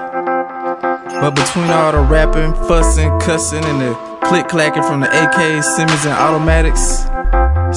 But 1.22 1.32
between 1.32 1.70
all 1.70 1.94
the 1.94 2.02
rapping, 2.02 2.54
fussing, 2.68 3.18
cussing, 3.22 3.64
and 3.64 3.80
the 3.80 4.19
click 4.22 4.48
clacking 4.48 4.84
from 4.84 5.00
the 5.02 5.08
AKs, 5.08 5.64
Simmons, 5.76 6.06
and 6.06 6.14
automatics, 6.14 7.06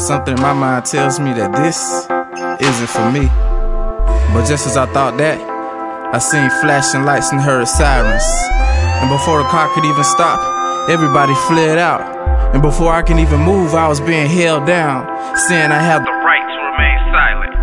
something 0.00 0.36
in 0.36 0.42
my 0.42 0.52
mind 0.52 0.84
tells 0.84 1.18
me 1.20 1.32
that 1.34 1.52
this 1.52 1.78
isn't 2.60 2.90
for 2.90 3.10
me. 3.12 3.26
But 4.32 4.46
just 4.46 4.66
as 4.66 4.76
I 4.76 4.86
thought 4.92 5.18
that, 5.18 5.38
I 6.14 6.18
seen 6.18 6.48
flashing 6.60 7.04
lights 7.04 7.32
and 7.32 7.40
heard 7.40 7.66
sirens. 7.68 8.24
And 9.00 9.10
before 9.10 9.42
the 9.42 9.48
car 9.48 9.68
could 9.74 9.84
even 9.84 10.04
stop, 10.04 10.38
everybody 10.88 11.34
fled 11.48 11.78
out. 11.78 12.02
And 12.54 12.60
before 12.62 12.92
I 12.92 13.02
can 13.02 13.18
even 13.18 13.40
move, 13.40 13.74
I 13.74 13.88
was 13.88 14.00
being 14.00 14.28
held 14.28 14.66
down, 14.66 15.06
saying 15.48 15.70
I 15.72 15.80
have 15.80 16.04
the 16.04 16.10
right 16.10 16.44
to 16.44 16.58
remain 16.68 16.98
silent. 17.12 17.54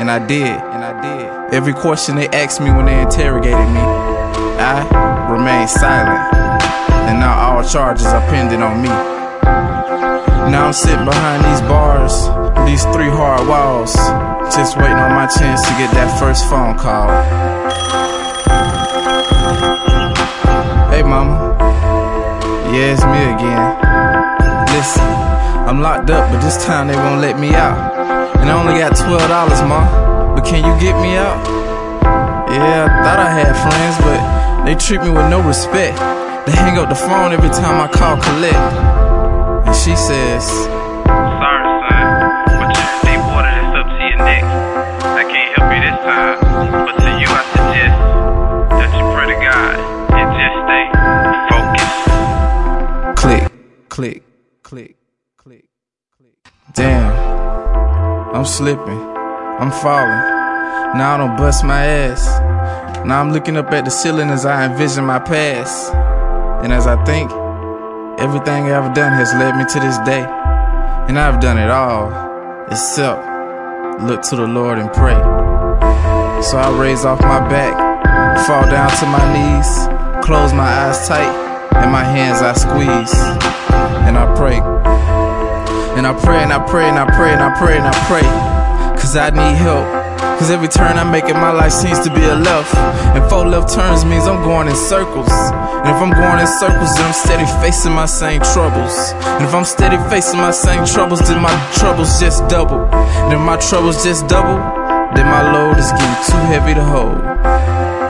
and 0.00 0.10
I 0.10 0.24
did. 0.26 0.46
And 0.46 0.84
I 0.84 0.92
did. 1.02 1.54
Every 1.54 1.72
question 1.74 2.16
they 2.16 2.28
asked 2.28 2.60
me 2.60 2.70
when 2.70 2.86
they 2.86 3.00
interrogated 3.00 3.68
me, 3.74 3.80
I 4.62 5.28
remained 5.30 5.68
silent. 5.70 6.29
And 7.10 7.18
now 7.18 7.56
all 7.58 7.64
charges 7.64 8.06
are 8.06 8.24
pending 8.30 8.62
on 8.62 8.80
me. 8.80 8.88
Now 10.46 10.66
I'm 10.66 10.72
sitting 10.72 11.04
behind 11.04 11.42
these 11.44 11.60
bars, 11.62 12.30
these 12.70 12.84
three 12.94 13.10
hard 13.10 13.48
walls, 13.48 13.94
just 14.54 14.76
waiting 14.76 14.94
on 14.94 15.18
my 15.18 15.26
chance 15.26 15.60
to 15.66 15.72
get 15.74 15.90
that 15.90 16.06
first 16.20 16.48
phone 16.48 16.78
call. 16.78 17.10
Hey, 20.92 21.02
mama. 21.02 21.58
Yeah, 22.70 22.94
it's 22.94 23.02
me 23.02 23.22
again. 23.34 23.74
Listen, 24.70 25.02
I'm 25.66 25.80
locked 25.80 26.10
up, 26.10 26.30
but 26.30 26.40
this 26.40 26.64
time 26.64 26.86
they 26.86 26.94
won't 26.94 27.20
let 27.20 27.40
me 27.40 27.56
out. 27.56 28.38
And 28.38 28.48
I 28.48 28.54
only 28.54 28.78
got 28.78 28.92
$12, 28.92 29.68
ma. 29.68 30.36
But 30.36 30.44
can 30.44 30.62
you 30.62 30.78
get 30.78 30.94
me 31.02 31.16
out? 31.16 31.44
Yeah, 32.54 32.86
I 32.86 33.02
thought 33.02 33.18
I 33.18 33.30
had 33.34 33.52
friends, 33.66 33.98
but 33.98 34.64
they 34.64 34.76
treat 34.76 35.02
me 35.02 35.10
with 35.10 35.28
no 35.28 35.42
respect. 35.42 35.98
They 36.46 36.52
hang 36.52 36.78
up 36.78 36.88
the 36.88 36.94
phone 36.94 37.32
every 37.32 37.50
time 37.50 37.80
I 37.80 37.88
call 37.88 38.16
collect. 38.16 38.56
And 39.66 39.76
she 39.76 39.94
says, 39.94 40.44
Sorry, 40.48 41.64
son, 41.84 42.04
but 42.58 42.72
in 42.72 42.88
deep 43.04 43.22
water 43.28 43.52
that's 43.52 43.76
up 43.76 43.86
to 43.86 44.02
your 44.08 44.18
neck. 44.18 44.44
I 45.20 45.24
can't 45.28 45.50
help 45.54 45.68
you 45.74 45.80
this 45.84 45.98
time, 46.00 46.36
but 46.86 46.96
to 46.96 47.10
you 47.20 47.28
I 47.28 47.42
suggest 47.52 47.96
that 48.78 48.90
you 48.96 49.04
pray 49.14 49.26
to 49.28 49.36
God 49.44 49.76
and 50.16 50.28
just 50.40 50.56
stay 50.64 50.84
focused. 51.50 52.04
click, 53.20 53.44
click, 53.88 54.20
click, 54.62 54.96
click, 55.36 55.64
click. 56.16 56.34
Damn, 56.74 57.12
I'm 58.34 58.46
slipping, 58.46 59.00
I'm 59.60 59.70
falling. 59.70 60.24
Now 60.96 61.14
I 61.14 61.16
don't 61.18 61.36
bust 61.36 61.64
my 61.64 61.84
ass. 61.84 62.24
Now 63.06 63.20
I'm 63.20 63.32
looking 63.32 63.56
up 63.56 63.70
at 63.72 63.84
the 63.84 63.90
ceiling 63.90 64.30
as 64.30 64.44
I 64.44 64.64
envision 64.64 65.04
my 65.04 65.18
past. 65.18 65.92
And 66.62 66.72
as 66.72 66.86
I 66.86 67.02
think, 67.04 67.30
everything 68.20 68.64
I 68.64 68.76
have 68.76 68.94
done 68.94 69.12
has 69.12 69.32
led 69.34 69.56
me 69.56 69.64
to 69.64 69.80
this 69.80 69.98
day. 70.04 70.24
And 71.08 71.18
I've 71.18 71.40
done 71.40 71.58
it 71.58 71.70
all, 71.70 72.12
except 72.70 73.20
look 74.02 74.22
to 74.30 74.36
the 74.36 74.46
Lord 74.46 74.78
and 74.78 74.92
pray. 74.92 75.18
So 76.42 76.58
I 76.58 76.70
raise 76.78 77.04
off 77.04 77.20
my 77.20 77.40
back, 77.48 77.74
fall 78.46 78.64
down 78.70 78.90
to 79.00 79.06
my 79.06 79.24
knees, 79.32 80.24
close 80.24 80.52
my 80.52 80.68
eyes 80.68 81.08
tight, 81.08 81.32
and 81.76 81.90
my 81.90 82.04
hands 82.04 82.42
I 82.42 82.52
squeeze. 82.52 83.14
And 84.06 84.16
I 84.16 84.26
pray. 84.36 84.60
And 85.96 86.06
I 86.06 86.12
pray 86.22 86.42
and 86.42 86.52
I 86.52 86.66
pray 86.66 86.88
and 86.88 86.98
I 86.98 87.06
pray 87.16 87.32
and 87.32 87.42
I 87.42 87.58
pray 87.58 87.76
and 87.76 87.86
I 87.86 87.92
pray. 88.08 89.00
Cause 89.00 89.16
I 89.16 89.30
need 89.30 89.56
help. 89.56 89.99
Cause 90.40 90.50
every 90.50 90.68
turn 90.68 90.96
I 90.96 91.04
make 91.04 91.24
in 91.24 91.36
my 91.36 91.52
life 91.52 91.70
seems 91.70 92.00
to 92.00 92.08
be 92.08 92.24
a 92.24 92.34
left. 92.34 92.74
And 93.12 93.22
four 93.28 93.44
left 93.46 93.74
turns 93.74 94.06
means 94.06 94.26
I'm 94.26 94.42
going 94.42 94.68
in 94.68 94.74
circles. 94.74 95.28
And 95.28 95.90
if 95.92 96.00
I'm 96.00 96.08
going 96.08 96.40
in 96.40 96.46
circles, 96.46 96.96
then 96.96 97.04
I'm 97.04 97.12
steady 97.12 97.44
facing 97.60 97.92
my 97.92 98.06
same 98.06 98.40
troubles. 98.40 99.12
And 99.36 99.44
if 99.44 99.52
I'm 99.52 99.66
steady 99.66 99.98
facing 100.08 100.40
my 100.40 100.50
same 100.50 100.86
troubles, 100.86 101.20
then 101.28 101.42
my 101.42 101.52
troubles 101.76 102.18
just 102.18 102.48
double. 102.48 102.88
And 102.88 103.34
if 103.34 103.40
my 103.40 103.58
troubles 103.58 104.02
just 104.02 104.28
double, 104.28 104.56
then 105.12 105.26
my 105.26 105.52
load 105.52 105.76
is 105.76 105.92
getting 105.92 106.24
too 106.24 106.42
heavy 106.48 106.72
to 106.72 106.84
hold. 106.84 107.20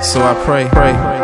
So 0.01 0.23
I 0.23 0.41
pray, 0.45 0.69
pray. 0.71 1.20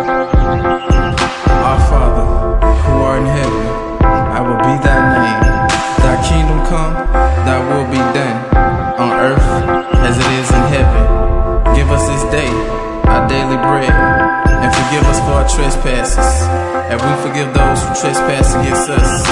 As 16.97 17.03
we 17.03 17.29
forgive 17.29 17.53
those 17.53 17.81
who 17.83 17.89
trespass 18.01 18.55
against 18.55 18.89
us. 18.89 19.29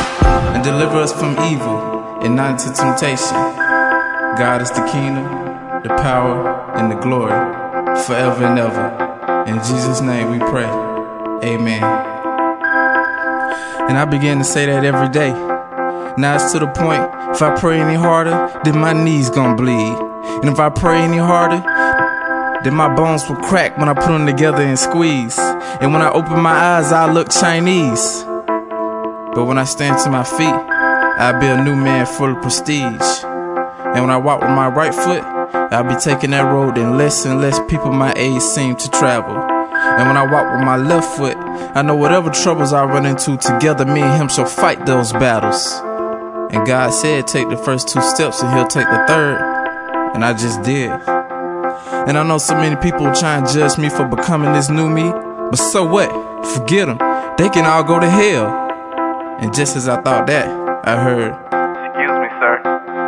And 0.54 0.62
deliver 0.62 0.98
us 0.98 1.12
from 1.12 1.32
evil, 1.44 1.78
and 2.20 2.36
not 2.36 2.52
into 2.52 2.72
temptation. 2.72 3.36
God 4.36 4.62
is 4.62 4.70
the 4.70 4.86
kingdom, 4.86 5.24
the 5.82 5.88
power, 5.88 6.72
and 6.76 6.90
the 6.90 6.96
glory, 6.96 7.32
forever 8.04 8.44
and 8.44 8.58
ever. 8.58 9.44
In 9.46 9.56
Jesus' 9.58 10.00
name 10.00 10.30
we 10.30 10.38
pray. 10.38 10.68
Amen. 11.44 11.82
And 13.88 13.98
I 13.98 14.04
begin 14.04 14.38
to 14.38 14.44
say 14.44 14.66
that 14.66 14.84
every 14.84 15.08
day. 15.08 15.32
Now 16.16 16.36
it's 16.36 16.52
to 16.52 16.58
the 16.58 16.68
point, 16.68 17.02
if 17.34 17.42
I 17.42 17.58
pray 17.58 17.80
any 17.80 17.94
harder, 17.94 18.50
then 18.64 18.78
my 18.78 18.92
knees 18.92 19.30
gonna 19.30 19.56
bleed. 19.56 19.98
And 20.42 20.48
if 20.48 20.58
I 20.58 20.68
pray 20.68 20.98
any 21.02 21.18
harder, 21.18 21.62
then 22.64 22.74
my 22.74 22.94
bones 22.94 23.28
will 23.28 23.36
crack 23.36 23.76
when 23.76 23.88
I 23.88 23.94
put 23.94 24.08
them 24.08 24.26
together 24.26 24.62
and 24.62 24.78
squeeze. 24.78 25.38
And 25.38 25.92
when 25.92 26.00
I 26.00 26.10
open 26.10 26.40
my 26.40 26.52
eyes, 26.52 26.92
I 26.92 27.12
look 27.12 27.30
Chinese. 27.30 28.24
But 29.34 29.44
when 29.44 29.58
I 29.58 29.64
stand 29.64 30.02
to 30.04 30.10
my 30.10 30.24
feet, 30.24 30.48
I'll 30.48 31.38
be 31.38 31.46
a 31.46 31.62
new 31.62 31.76
man 31.76 32.06
full 32.06 32.34
of 32.34 32.42
prestige. 32.42 33.24
And 33.24 34.00
when 34.00 34.10
I 34.10 34.16
walk 34.16 34.40
with 34.40 34.50
my 34.50 34.68
right 34.68 34.94
foot, 34.94 35.22
I'll 35.72 35.84
be 35.84 36.00
taking 36.00 36.30
that 36.30 36.50
road 36.50 36.76
that 36.76 36.90
less 36.92 37.24
and 37.26 37.40
less 37.40 37.60
people 37.68 37.92
my 37.92 38.12
age 38.16 38.42
seem 38.42 38.76
to 38.76 38.90
travel. 38.90 39.36
And 39.36 40.08
when 40.08 40.16
I 40.16 40.24
walk 40.24 40.56
with 40.56 40.64
my 40.64 40.76
left 40.76 41.16
foot, 41.16 41.36
I 41.36 41.82
know 41.82 41.94
whatever 41.94 42.30
troubles 42.30 42.72
I 42.72 42.84
run 42.84 43.06
into, 43.06 43.36
together 43.36 43.84
me 43.84 44.00
and 44.00 44.22
him 44.22 44.28
shall 44.28 44.46
fight 44.46 44.86
those 44.86 45.12
battles. 45.12 45.72
And 46.54 46.66
God 46.66 46.90
said, 46.94 47.26
take 47.26 47.48
the 47.48 47.56
first 47.56 47.88
two 47.88 48.00
steps 48.00 48.42
and 48.42 48.52
he'll 48.54 48.66
take 48.66 48.86
the 48.86 49.04
third. 49.06 49.38
And 50.14 50.24
I 50.24 50.32
just 50.32 50.62
did. 50.62 50.90
And 52.06 52.18
I 52.18 52.22
know 52.22 52.38
so 52.38 52.54
many 52.54 52.76
people 52.76 53.10
try 53.14 53.38
and 53.38 53.48
judge 53.48 53.78
me 53.78 53.88
for 53.88 54.04
becoming 54.06 54.52
this 54.52 54.68
new 54.68 54.88
me, 54.90 55.10
but 55.50 55.56
so 55.56 55.84
what? 55.86 56.10
Forget 56.54 56.86
them. 56.86 56.98
They 57.38 57.48
can 57.48 57.64
all 57.64 57.82
go 57.82 57.98
to 57.98 58.08
hell. 58.08 58.46
And 59.40 59.54
just 59.54 59.74
as 59.76 59.88
I 59.88 60.00
thought 60.02 60.26
that, 60.26 60.46
I 60.86 60.96
heard, 61.02 61.32
Excuse 61.32 62.18
me, 62.20 62.28
sir, 62.40 62.60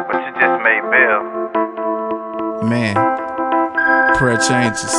but 0.08 0.16
you 0.24 0.32
just 0.40 0.62
made 0.64 0.82
bail. 0.90 2.68
man, 2.68 2.96
prayer 4.16 4.38
changes. 4.38 4.92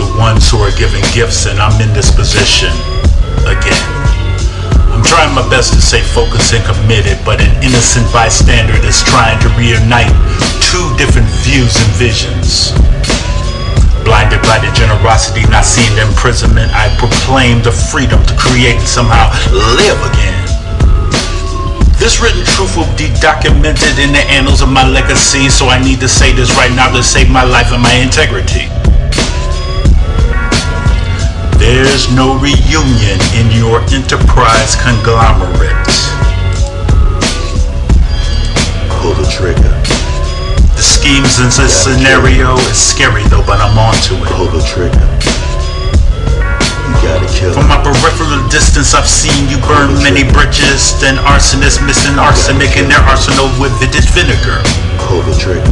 The 0.00 0.08
ones 0.16 0.48
who 0.48 0.56
are 0.64 0.72
giving 0.80 1.04
gifts, 1.12 1.44
and 1.44 1.60
I'm 1.60 1.76
in 1.76 1.92
this 1.92 2.08
position 2.08 2.72
again. 3.44 3.84
I'm 4.88 5.04
trying 5.04 5.28
my 5.36 5.44
best 5.52 5.76
to 5.76 5.80
stay 5.84 6.00
focused 6.00 6.56
and 6.56 6.64
committed, 6.64 7.20
but 7.20 7.36
an 7.44 7.52
innocent 7.60 8.08
bystander 8.08 8.72
is 8.80 9.04
trying 9.04 9.36
to 9.44 9.48
reunite 9.60 10.08
two 10.64 10.88
different 10.96 11.28
views 11.44 11.76
and 11.76 11.90
visions. 12.00 12.72
Blinded 14.00 14.40
by 14.48 14.56
the 14.64 14.72
generosity, 14.72 15.44
not 15.52 15.68
seeing 15.68 15.92
the 15.92 16.08
imprisonment, 16.08 16.72
I 16.72 16.88
proclaim 16.96 17.60
the 17.60 17.72
freedom 17.92 18.24
to 18.24 18.34
create 18.40 18.80
and 18.80 18.88
somehow 18.88 19.28
live 19.52 20.00
again. 20.16 20.40
This 22.00 22.24
written 22.24 22.40
truth 22.56 22.72
will 22.80 22.88
be 22.96 23.12
documented 23.20 24.00
in 24.00 24.16
the 24.16 24.24
annals 24.32 24.64
of 24.64 24.72
my 24.72 24.88
legacy, 24.88 25.52
so 25.52 25.68
I 25.68 25.76
need 25.76 26.00
to 26.00 26.08
say 26.08 26.32
this 26.32 26.48
right 26.56 26.72
now 26.72 26.88
to 26.88 27.04
save 27.04 27.28
my 27.28 27.44
life 27.44 27.68
and 27.68 27.84
my 27.84 27.92
integrity. 28.00 28.79
There's 31.70 32.10
no 32.10 32.34
reunion 32.42 33.22
in 33.38 33.46
your 33.54 33.78
enterprise 33.94 34.74
conglomerate. 34.82 35.86
Pull 38.98 39.14
the 39.14 39.22
trigger. 39.30 39.70
The 40.74 40.82
schemes 40.82 41.38
in 41.38 41.46
this 41.54 41.70
scenario 41.70 42.58
is 42.58 42.74
scary 42.74 43.22
though, 43.30 43.46
but 43.46 43.62
I'm 43.62 43.78
onto 43.78 44.18
it. 44.18 44.26
Pull 44.34 44.50
the 44.50 44.66
trigger. 44.66 44.98
You 46.90 46.94
gotta 47.06 47.30
kill 47.30 47.54
From 47.54 47.70
my 47.70 47.78
peripheral 47.78 48.42
distance, 48.50 48.90
I've 48.90 49.06
seen 49.06 49.46
you 49.46 49.62
burn 49.62 49.94
many 50.02 50.26
bridges. 50.26 50.98
Then 50.98 51.22
arsonists 51.22 51.78
missing 51.86 52.18
arsenic 52.18 52.74
in 52.82 52.90
their 52.90 53.04
arsenal 53.06 53.46
with 53.62 53.70
vintage 53.78 54.10
vinegar. 54.10 54.58
Pull 55.06 55.22
the 55.22 55.38
trigger. 55.38 55.70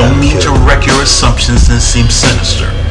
Don't 0.00 0.16
mean 0.16 0.40
to 0.40 0.50
wreck 0.64 0.88
your 0.88 1.02
assumptions 1.04 1.68
and 1.68 1.76
seem 1.76 2.08
sinister. 2.08 2.81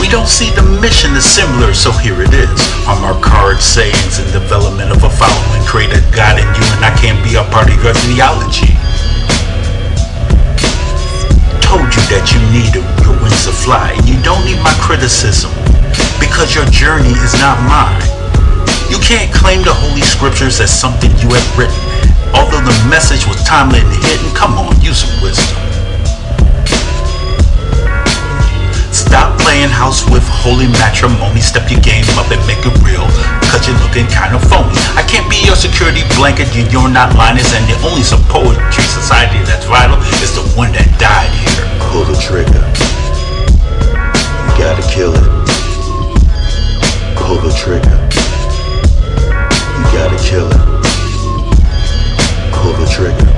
We 0.00 0.12
don't 0.12 0.28
see 0.28 0.50
the 0.54 0.62
mission 0.80 1.12
as 1.18 1.24
similar, 1.26 1.74
so 1.74 1.90
here 1.90 2.22
it 2.22 2.32
is. 2.32 2.54
On 2.86 3.02
our 3.02 3.18
card 3.20 3.58
sayings 3.58 4.18
and 4.22 4.30
development 4.32 4.92
of 4.94 5.02
a 5.02 5.10
following, 5.10 5.62
created 5.66 6.04
God 6.14 6.38
in 6.38 6.46
you, 6.46 6.64
and 6.78 6.84
I 6.86 6.94
can't 6.94 7.18
be 7.26 7.34
a 7.34 7.42
part 7.50 7.66
of 7.66 7.76
your 7.82 7.94
theology. 8.06 8.70
Told 11.58 11.90
you 11.90 12.02
that 12.14 12.30
you 12.30 12.38
need 12.54 12.70
your 12.70 13.18
wings 13.18 13.50
to 13.50 13.52
fly. 13.52 13.98
You 14.06 14.14
don't 14.22 14.46
need 14.46 14.62
my 14.62 14.74
criticism, 14.78 15.50
because 16.22 16.54
your 16.54 16.66
journey 16.70 17.12
is 17.26 17.34
not 17.42 17.58
mine. 17.66 17.98
You 18.86 19.02
can't 19.02 19.34
claim 19.34 19.66
the 19.66 19.74
Holy 19.74 20.06
Scriptures 20.06 20.62
as 20.62 20.70
something 20.70 21.10
you 21.18 21.34
have 21.34 21.48
written. 21.58 21.82
Although 22.30 22.62
the 22.62 22.78
message 22.86 23.26
was 23.26 23.42
timely 23.42 23.82
and 23.82 23.90
hidden, 24.06 24.30
come 24.38 24.54
on, 24.54 24.78
use 24.80 25.02
some 25.02 25.18
wisdom. 25.18 25.65
Playing 29.46 29.70
house 29.70 30.02
with 30.10 30.26
holy 30.26 30.66
matrimony. 30.82 31.38
Step 31.38 31.70
your 31.70 31.78
game 31.78 32.02
up 32.18 32.26
and 32.34 32.42
make 32.50 32.58
it 32.66 32.74
real. 32.82 33.06
Cause 33.46 33.62
you're 33.62 33.78
looking 33.78 34.10
kind 34.10 34.34
of 34.34 34.42
phony. 34.50 34.74
I 34.98 35.06
can't 35.06 35.30
be 35.30 35.38
your 35.46 35.54
security 35.54 36.02
blanket. 36.18 36.50
You, 36.50 36.66
you're 36.74 36.90
not 36.90 37.14
Linus. 37.14 37.54
And 37.54 37.62
the 37.70 37.78
only 37.86 38.02
poetry 38.26 38.82
society 38.90 39.38
that's 39.46 39.70
vital 39.70 40.02
is 40.18 40.34
the 40.34 40.42
one 40.58 40.74
that 40.74 40.90
died 40.98 41.30
here. 41.46 41.62
Pull 41.78 42.02
the 42.10 42.18
trigger. 42.18 42.58
You 44.42 44.52
gotta 44.58 44.82
kill 44.90 45.14
it. 45.14 45.30
Pull 47.14 47.38
the 47.38 47.54
trigger. 47.54 47.94
You 49.78 49.84
gotta 49.94 50.18
kill 50.26 50.50
it. 50.50 50.62
Pull 52.50 52.74
the 52.82 52.90
trigger. 52.90 53.35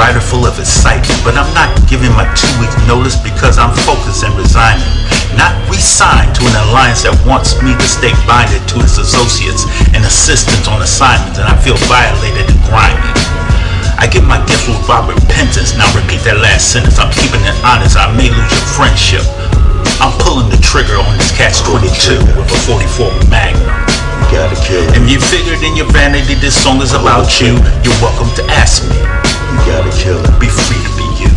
Writer 0.00 0.24
full 0.24 0.48
of 0.48 0.56
excitement, 0.56 1.20
but 1.20 1.36
I'm 1.36 1.52
not 1.52 1.68
giving 1.84 2.08
my 2.16 2.24
two 2.32 2.48
week 2.56 2.72
notice 2.88 3.20
because 3.20 3.60
I'm 3.60 3.76
focused 3.84 4.24
and 4.24 4.32
resigning. 4.32 4.88
Not 5.36 5.52
re-signed 5.68 6.32
to 6.40 6.42
an 6.48 6.56
alliance 6.64 7.04
that 7.04 7.12
wants 7.28 7.60
me 7.60 7.76
to 7.76 7.86
stay 7.86 8.16
binded 8.24 8.64
to 8.72 8.80
its 8.80 8.96
associates 8.96 9.68
and 9.92 10.00
assistants 10.00 10.64
on 10.72 10.80
assignments, 10.80 11.36
and 11.36 11.44
I 11.44 11.52
feel 11.60 11.76
violated 11.84 12.48
and 12.48 12.56
grimy. 12.64 13.12
I 14.00 14.08
give 14.08 14.24
my 14.24 14.40
gift 14.48 14.64
without 14.72 15.04
repentance. 15.04 15.76
Now 15.76 15.84
repeat 15.92 16.24
that 16.24 16.40
last 16.40 16.72
sentence. 16.72 16.96
I'm 16.96 17.12
keeping 17.12 17.44
it 17.44 17.52
honest. 17.60 18.00
I 18.00 18.08
may 18.16 18.32
lose 18.32 18.50
your 18.56 18.66
friendship. 18.72 19.22
I'm 20.00 20.16
pulling 20.24 20.48
the 20.48 20.56
trigger 20.64 20.96
on 20.96 21.12
this 21.20 21.28
catch 21.36 21.60
22 21.68 22.16
with 22.40 22.48
a 22.48 22.58
44 22.64 23.12
Magnum. 23.28 23.60
You 23.68 24.24
gotta 24.32 24.56
kill 24.64 24.80
it. 24.80 24.96
If 24.96 25.04
you 25.04 25.20
figured 25.20 25.60
in 25.60 25.76
your 25.76 25.92
vanity 25.92 26.40
this 26.40 26.56
song 26.56 26.80
is 26.80 26.96
about 26.96 27.36
you, 27.36 27.60
you're 27.84 28.00
welcome 28.00 28.32
to 28.40 28.42
ask 28.48 28.88
me. 28.88 28.96
You 29.50 29.58
gotta 29.66 29.90
kill 29.90 30.18
it. 30.18 30.30
Be 30.38 30.48
free 30.48 30.78
to 30.78 30.90
be 30.96 31.06
you. 31.18 31.30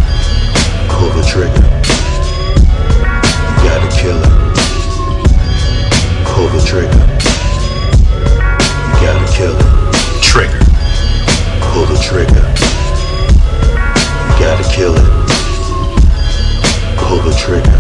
Pull 0.89 1.09
the 1.17 1.23
trigger. 1.25 1.65
You 3.49 3.63
gotta 3.65 3.89
kill 3.89 4.17
it. 4.17 4.29
Pull 6.29 6.47
the 6.49 6.61
trigger. 6.65 7.01
You 8.87 8.95
gotta 9.01 9.25
kill 9.33 9.55
it. 9.57 9.65
Trigger. 10.21 10.59
Pull 11.73 11.85
the 11.85 11.97
trigger. 12.01 12.43
You 14.29 14.35
gotta 14.39 14.63
kill 14.69 14.93
it. 14.95 15.09
Pull 16.97 17.19
the 17.21 17.33
trigger. 17.33 17.77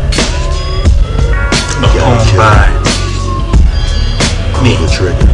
You 1.81 1.87
gotta 1.93 2.25
kill 2.29 2.41
it. 2.41 2.83
Pull 4.53 4.77
the 4.81 4.89
trigger. 4.91 5.29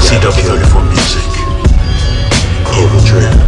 CW34 0.00 0.88
Music. 0.88 1.27
Pull 2.78 2.86
the 2.90 3.47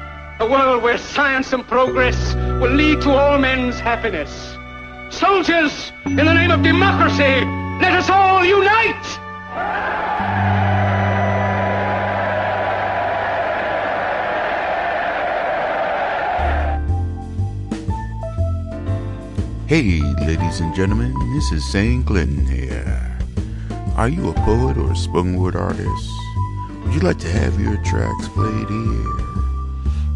a 0.41 0.49
world 0.49 0.81
where 0.81 0.97
science 0.97 1.53
and 1.53 1.67
progress 1.67 2.33
will 2.59 2.71
lead 2.71 2.99
to 2.99 3.11
all 3.11 3.37
men's 3.37 3.79
happiness. 3.79 4.57
Soldiers, 5.11 5.91
in 6.05 6.15
the 6.15 6.33
name 6.33 6.49
of 6.49 6.63
democracy, 6.63 7.45
let 7.79 7.93
us 7.93 8.09
all 8.09 8.43
unite! 8.43 9.05
Hey, 19.67 20.01
ladies 20.25 20.59
and 20.59 20.73
gentlemen, 20.73 21.13
this 21.35 21.51
is 21.51 21.63
St. 21.71 22.03
Clinton 22.03 22.47
here. 22.47 23.19
Are 23.95 24.09
you 24.09 24.29
a 24.29 24.33
poet 24.33 24.75
or 24.75 24.91
a 24.91 24.95
spoken 24.95 25.39
word 25.39 25.55
artist? 25.55 26.09
Would 26.83 26.95
you 26.95 27.01
like 27.01 27.19
to 27.19 27.29
have 27.29 27.61
your 27.61 27.77
tracks 27.83 28.27
played 28.29 28.67
here? 28.67 29.30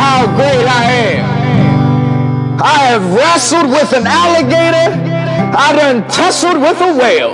how 0.00 0.24
great 0.38 0.66
I 0.80 0.84
am. 1.12 1.24
I 2.58 2.78
have 2.88 3.04
wrestled 3.12 3.68
with 3.68 3.92
an 3.92 4.06
alligator. 4.06 4.88
I 5.58 5.76
done 5.76 6.08
tussled 6.08 6.58
with 6.58 6.80
a 6.80 6.92
whale. 6.96 7.32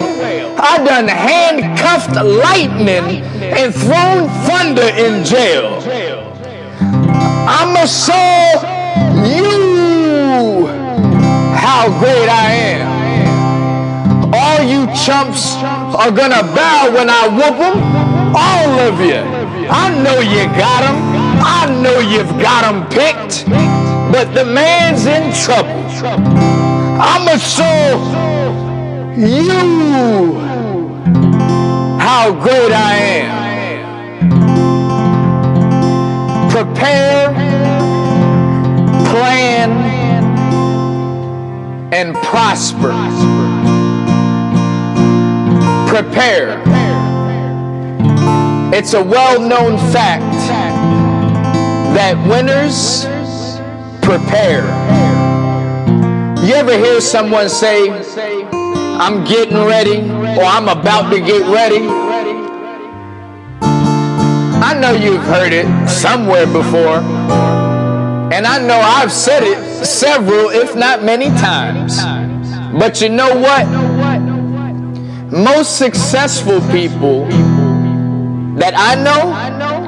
I 0.59 0.83
done 0.85 1.07
handcuffed 1.07 2.17
lightning 2.17 3.23
and 3.55 3.75
thrown 3.75 4.29
thunder 4.47 4.89
in 4.97 5.25
jail. 5.25 5.79
I'ma 7.47 7.85
show 7.85 8.49
you 9.29 10.67
how 11.55 11.89
great 12.01 12.29
I 12.29 12.53
am. 12.75 14.35
All 14.35 14.63
you 14.63 14.87
chumps 15.05 15.55
are 16.01 16.11
gonna 16.11 16.43
bow 16.55 16.91
when 16.95 17.11
I 17.11 17.29
whoop 17.29 17.57
them. 17.59 17.77
All 18.35 18.71
of 18.89 19.01
you. 19.01 19.21
I 19.69 19.91
know 20.03 20.21
you 20.21 20.45
got 20.57 20.81
them. 20.81 20.99
I 21.45 21.69
know 21.83 21.99
you've 22.01 22.41
got 22.41 22.63
them 22.63 22.89
picked. 22.89 23.45
But 24.13 24.33
the 24.35 24.45
man's 24.45 25.07
in 25.07 25.33
trouble. 25.45 25.83
I'ma 27.01 27.37
show 27.37 27.99
you 29.17 30.41
how 32.01 32.33
great 32.33 32.73
I 32.73 32.95
am. 32.95 33.42
Prepare, 36.53 37.33
plan, 39.09 39.71
and 41.95 42.15
prosper. 42.17 42.93
Prepare. 45.89 46.63
It's 48.75 48.93
a 48.93 49.03
well 49.03 49.41
known 49.41 49.79
fact 49.93 50.31
that 51.95 52.23
winners 52.29 53.07
prepare. 54.03 54.67
You 56.47 56.53
ever 56.53 56.77
hear 56.77 57.01
someone 57.01 57.49
say, 57.49 57.91
I'm 57.91 59.25
getting 59.25 59.57
ready 59.57 60.01
or 60.39 60.45
I'm 60.45 60.69
about 60.69 61.09
to 61.13 61.19
get 61.19 61.51
ready? 61.51 62.12
Know 64.83 64.95
you've 64.95 65.23
heard 65.23 65.53
it 65.53 65.89
somewhere 65.89 66.45
before. 66.45 66.99
And 68.33 68.45
I 68.45 68.59
know 68.59 68.81
I've 68.81 69.13
said 69.13 69.45
it 69.45 69.87
several, 69.87 70.51
if 70.51 70.75
not 70.75 71.05
many 71.05 71.27
times. 71.27 71.99
But 72.77 73.01
you 73.01 73.09
know 73.09 73.33
what? 73.39 73.65
Most 75.31 75.79
successful 75.79 76.61
people 76.73 77.27
that 78.59 78.75
I 78.77 78.97
know 78.97 79.33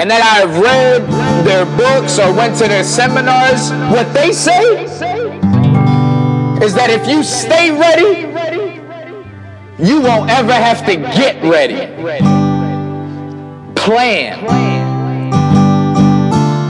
and 0.00 0.08
that 0.08 0.22
I've 0.22 0.60
read 0.60 1.02
their 1.44 1.64
books 1.76 2.20
or 2.20 2.32
went 2.32 2.56
to 2.58 2.68
their 2.68 2.84
seminars, 2.84 3.72
what 3.92 4.14
they 4.14 4.30
say 4.30 4.84
is 6.64 6.72
that 6.74 6.88
if 6.90 7.08
you 7.08 7.24
stay 7.24 7.72
ready, 7.72 8.28
you 9.76 10.00
won't 10.02 10.30
ever 10.30 10.52
have 10.52 10.86
to 10.86 10.94
get 10.94 11.42
ready. 11.42 11.90
Plan. 13.74 14.83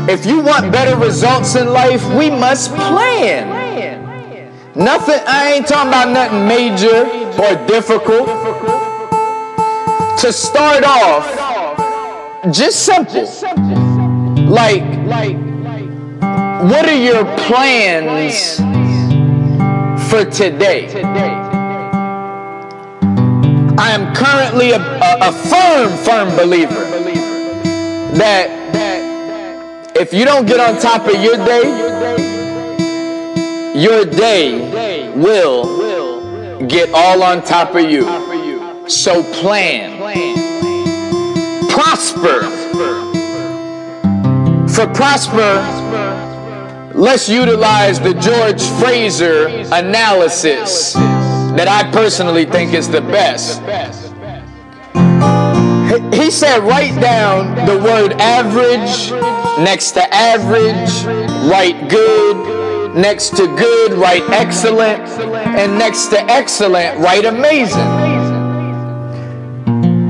If 0.06 0.26
you 0.26 0.40
want 0.40 0.70
better 0.70 0.98
results 0.98 1.54
in 1.54 1.68
life, 1.68 2.04
we 2.14 2.28
must 2.28 2.74
plan. 2.74 3.48
Nothing, 4.74 5.20
I 5.26 5.54
ain't 5.54 5.66
talking 5.66 5.88
about 5.88 6.10
nothing 6.10 6.46
major 6.46 7.06
or 7.40 7.66
difficult. 7.66 8.26
To 10.20 10.30
start 10.30 10.84
off, 10.84 11.24
just 12.52 12.84
simple. 12.84 13.24
Like, 14.44 14.84
what 16.68 16.86
are 16.86 17.02
your 17.02 17.24
plans 17.38 18.56
for 20.10 20.24
today? 20.26 20.88
I 23.78 23.90
am 23.90 24.14
currently 24.14 24.72
a, 24.72 24.80
a, 24.80 25.28
a 25.28 25.32
firm, 25.32 25.96
firm 26.04 26.36
believer 26.36 26.84
that 28.16 28.63
if 29.96 30.12
you 30.12 30.24
don't 30.24 30.46
get 30.46 30.58
on 30.58 30.80
top 30.80 31.06
of 31.06 31.22
your 31.22 31.36
day, 31.36 31.62
your 33.74 34.04
day 34.04 35.12
will 35.16 36.66
get 36.66 36.90
all 36.92 37.22
on 37.22 37.42
top 37.42 37.74
of 37.74 37.90
you. 37.90 38.04
So 38.88 39.22
plan. 39.40 40.00
Prosper. 41.68 42.42
For 44.68 44.86
prosper, 44.92 45.54
let's 46.94 47.28
utilize 47.28 48.00
the 48.00 48.14
George 48.14 48.62
Fraser 48.80 49.46
analysis 49.72 50.94
that 50.94 51.68
I 51.68 51.88
personally 51.92 52.44
think 52.44 52.74
is 52.74 52.88
the 52.88 53.00
best. 53.00 53.62
He 56.12 56.30
said, 56.30 56.62
write 56.64 57.00
down 57.00 57.54
the 57.66 57.78
word 57.78 58.14
average 58.20 59.10
next 59.64 59.92
to 59.92 60.14
average, 60.14 61.04
write 61.50 61.88
good, 61.88 62.96
next 62.96 63.36
to 63.36 63.46
good, 63.56 63.92
write 63.92 64.28
excellent, 64.30 65.02
and 65.02 65.78
next 65.78 66.08
to 66.08 66.20
excellent, 66.24 66.98
write 66.98 67.24
amazing. 67.24 67.78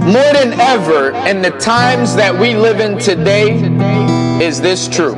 More 0.05 0.33
than 0.33 0.53
ever, 0.61 1.11
in 1.27 1.43
the 1.43 1.51
times 1.59 2.15
that 2.17 2.39
we 2.39 2.55
live 2.55 2.81
in 2.81 2.99
today, 2.99 3.53
is 4.43 4.61
this 4.61 4.89
true? 4.89 5.15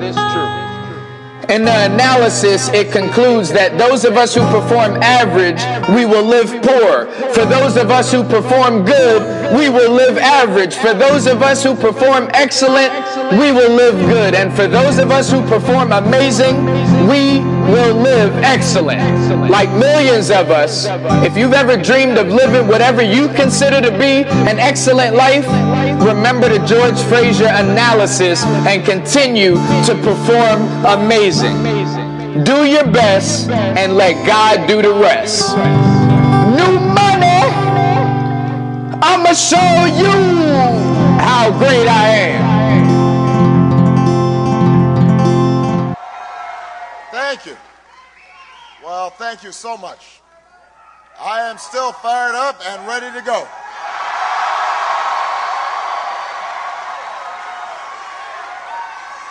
In 1.49 1.65
the 1.65 1.87
analysis, 1.87 2.69
it 2.71 2.91
concludes 2.91 3.53
that 3.53 3.79
those 3.79 4.05
of 4.05 4.17
us 4.17 4.35
who 4.35 4.41
perform 4.51 5.01
average, 5.01 5.63
we 5.95 6.05
will 6.05 6.25
live 6.25 6.51
poor. 6.63 7.07
For 7.33 7.45
those 7.45 7.77
of 7.77 7.91
us 7.91 8.11
who 8.11 8.25
perform 8.25 8.85
good, 8.85 9.57
we 9.57 9.69
will 9.69 9.93
live 9.93 10.19
average. 10.19 10.75
For 10.75 10.93
those 10.93 11.27
of 11.27 11.43
us 11.43 11.63
who 11.63 11.77
perform 11.77 12.29
excellent, 12.35 12.93
we 13.39 13.53
will 13.53 13.71
live 13.71 13.95
good. 14.09 14.35
And 14.35 14.53
for 14.53 14.67
those 14.67 14.99
of 14.99 15.13
us 15.13 15.31
who 15.31 15.41
perform 15.47 15.93
amazing, 15.93 16.65
we 17.07 17.39
will 17.69 17.95
live 17.95 18.35
excellent. 18.43 19.51
Like 19.51 19.71
millions 19.71 20.31
of 20.31 20.51
us, 20.51 20.87
if 21.25 21.37
you've 21.37 21.53
ever 21.53 21.77
dreamed 21.77 22.19
of 22.19 22.29
living 22.29 22.67
whatever 22.69 23.03
you 23.03 23.29
consider 23.29 23.81
to 23.81 23.91
be 23.91 24.25
an 24.25 24.59
excellent 24.59 25.15
life, 25.15 25.47
remember 26.03 26.49
the 26.49 26.65
George 26.67 26.99
Fraser 27.03 27.47
analysis 27.47 28.45
and 28.45 28.85
continue 28.85 29.55
to 29.87 29.95
perform 30.03 30.63
amazing. 30.85 31.57
Do 32.45 32.65
your 32.65 32.87
best 32.87 33.49
and 33.51 33.95
let 33.97 34.27
God 34.27 34.67
do 34.69 34.83
the 34.83 34.93
rest. 34.93 35.57
New 35.57 36.79
money, 36.81 37.43
I'ma 39.03 39.33
show 39.33 39.85
you 39.87 40.13
how 41.19 41.51
great 41.59 41.89
I 41.89 42.09
am. 42.09 42.56
Thank 47.37 47.49
you. 47.49 47.57
Well, 48.83 49.11
thank 49.11 49.43
you 49.43 49.53
so 49.53 49.77
much. 49.77 50.23
I 51.21 51.43
am 51.43 51.59
still 51.59 51.93
fired 51.93 52.35
up 52.35 52.59
and 52.67 52.89
ready 52.89 53.13
to 53.13 53.23
go. 53.23 53.47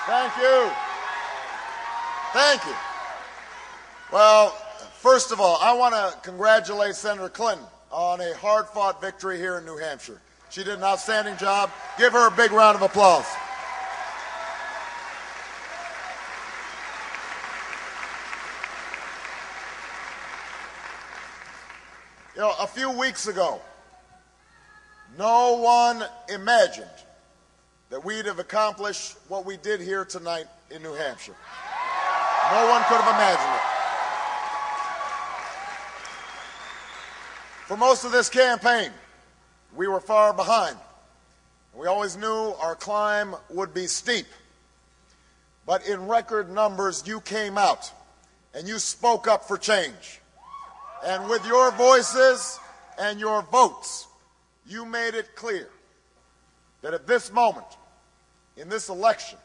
Thank 0.05 0.37
you. 0.37 0.71
Thank 2.31 2.65
you. 2.65 2.75
Well, 4.13 4.49
first 4.99 5.31
of 5.31 5.41
all, 5.41 5.57
I 5.59 5.73
want 5.73 5.95
to 5.95 6.15
congratulate 6.21 6.93
Senator 6.93 7.29
Clinton 7.29 7.65
on 7.89 8.21
a 8.21 8.35
hard 8.35 8.67
fought 8.67 9.01
victory 9.01 9.39
here 9.39 9.57
in 9.57 9.65
New 9.65 9.77
Hampshire. 9.77 10.21
She 10.51 10.63
did 10.63 10.77
an 10.77 10.83
outstanding 10.83 11.37
job. 11.37 11.71
Give 11.97 12.13
her 12.13 12.27
a 12.27 12.31
big 12.31 12.51
round 12.51 12.75
of 12.75 12.83
applause. 12.83 13.25
You 22.35 22.41
know, 22.41 22.53
a 22.59 22.67
few 22.67 22.91
weeks 22.91 23.27
ago, 23.27 23.61
no 25.17 25.53
one 25.55 26.03
imagined 26.27 26.89
that 27.89 28.03
we'd 28.03 28.25
have 28.25 28.39
accomplished 28.39 29.15
what 29.29 29.45
we 29.45 29.55
did 29.55 29.79
here 29.79 30.03
tonight 30.03 30.47
in 30.69 30.83
New 30.83 30.93
Hampshire. 30.93 31.35
No 32.51 32.67
one 32.69 32.83
could 32.89 32.99
have 32.99 33.15
imagined 33.15 33.55
it. 33.55 33.61
For 37.67 37.77
most 37.77 38.03
of 38.03 38.11
this 38.11 38.27
campaign, 38.27 38.91
we 39.73 39.87
were 39.87 40.01
far 40.01 40.33
behind. 40.33 40.75
We 41.73 41.87
always 41.87 42.17
knew 42.17 42.53
our 42.59 42.75
climb 42.75 43.33
would 43.49 43.73
be 43.73 43.87
steep. 43.87 44.27
But 45.65 45.87
in 45.87 46.05
record 46.07 46.51
numbers, 46.51 47.07
you 47.07 47.21
came 47.21 47.57
out 47.57 47.89
and 48.53 48.67
you 48.67 48.77
spoke 48.77 49.25
up 49.25 49.45
for 49.47 49.57
change. 49.57 50.19
And 51.03 51.29
with 51.29 51.45
your 51.45 51.71
voices 51.71 52.59
and 52.99 53.19
your 53.19 53.41
votes, 53.43 54.07
you 54.67 54.85
made 54.85 55.13
it 55.13 55.35
clear 55.35 55.69
that 56.81 56.93
at 56.93 57.07
this 57.07 57.31
moment, 57.31 57.65
in 58.57 58.69
this 58.69 58.89
election, 58.89 59.39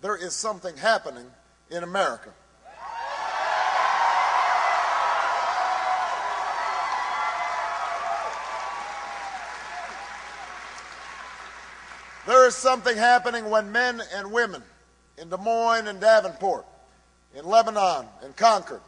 there 0.00 0.16
is 0.16 0.34
something 0.34 0.76
happening 0.76 1.26
in 1.70 1.82
America. 1.82 2.30
There 12.26 12.46
is 12.46 12.54
something 12.54 12.96
happening 12.96 13.50
when 13.50 13.72
men 13.72 14.02
and 14.14 14.30
women 14.30 14.62
in 15.18 15.30
Des 15.30 15.36
Moines 15.36 15.88
and 15.88 16.00
Davenport, 16.00 16.64
in 17.34 17.44
Lebanon 17.44 18.06
and 18.22 18.36
Concord, 18.36 18.80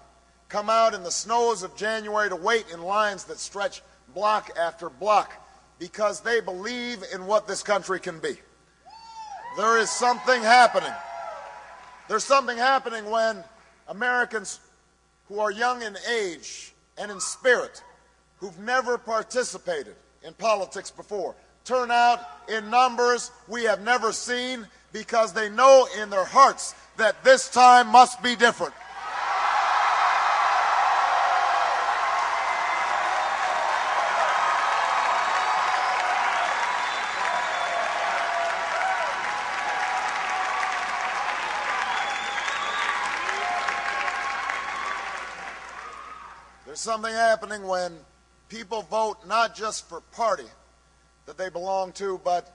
come 0.53 0.69
out 0.69 0.93
in 0.93 1.03
the 1.03 1.11
snows 1.11 1.63
of 1.63 1.75
January 1.75 2.29
to 2.29 2.37
wait 2.37 2.67
in 2.71 2.83
lines 2.83 3.25
that 3.25 3.39
stretch 3.39 3.81
block 4.15 4.51
after 4.61 4.91
block 4.91 5.33
because 5.79 6.21
they 6.21 6.41
believe 6.41 7.03
in 7.15 7.27
what 7.27 7.49
this 7.49 7.63
country 7.63 7.99
can 7.99 8.19
be. 8.19 8.37
There 9.57 9.79
is 9.79 9.89
something 9.89 10.43
happening. 10.43 10.93
There's 12.07 12.23
something 12.23 12.59
happening 12.59 13.11
when 13.11 13.43
Americans 13.89 14.61
who 15.27 15.41
are 15.41 15.51
young 15.51 15.81
in 15.81 15.97
age 16.15 16.75
and 16.99 17.11
in 17.11 17.19
spirit, 17.19 17.83
who've 18.37 18.59
never 18.59 18.99
participated 18.99 19.97
in 20.23 20.35
politics 20.35 20.91
before, 20.91 21.35
turn 21.65 21.91
out 21.91 22.21
in 22.51 22.69
numbers 22.69 23.31
we 23.49 23.65
have 23.65 23.81
never 23.81 24.13
seen 24.13 24.67
because 24.93 25.33
they 25.33 25.49
know 25.49 25.89
in 25.99 26.11
their 26.11 26.27
hearts 26.27 26.75
that 26.99 27.25
this 27.25 27.49
time 27.49 27.89
must 27.89 28.23
be 28.23 28.37
different. 28.37 28.75
Something 46.83 47.13
happening 47.13 47.63
when 47.63 47.97
people 48.49 48.83
vote 48.83 49.17
not 49.27 49.55
just 49.55 49.89
for 49.89 50.01
party 50.13 50.47
that 51.27 51.39
they 51.39 51.49
belong 51.49 51.93
to, 51.93 52.21
but 52.25 52.53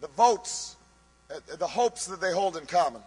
the 0.00 0.08
votes, 0.08 0.76
uh, 1.30 1.38
the 1.58 1.66
hopes 1.66 2.06
that 2.06 2.20
they 2.20 2.32
hold 2.32 2.56
in 2.56 2.66
common. 2.66 3.00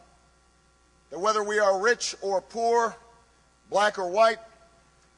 That 1.09 1.19
whether 1.19 1.43
we 1.43 1.59
are 1.59 1.79
rich 1.81 2.15
or 2.21 2.41
poor, 2.41 2.95
black 3.69 3.99
or 3.99 4.09
white, 4.09 4.37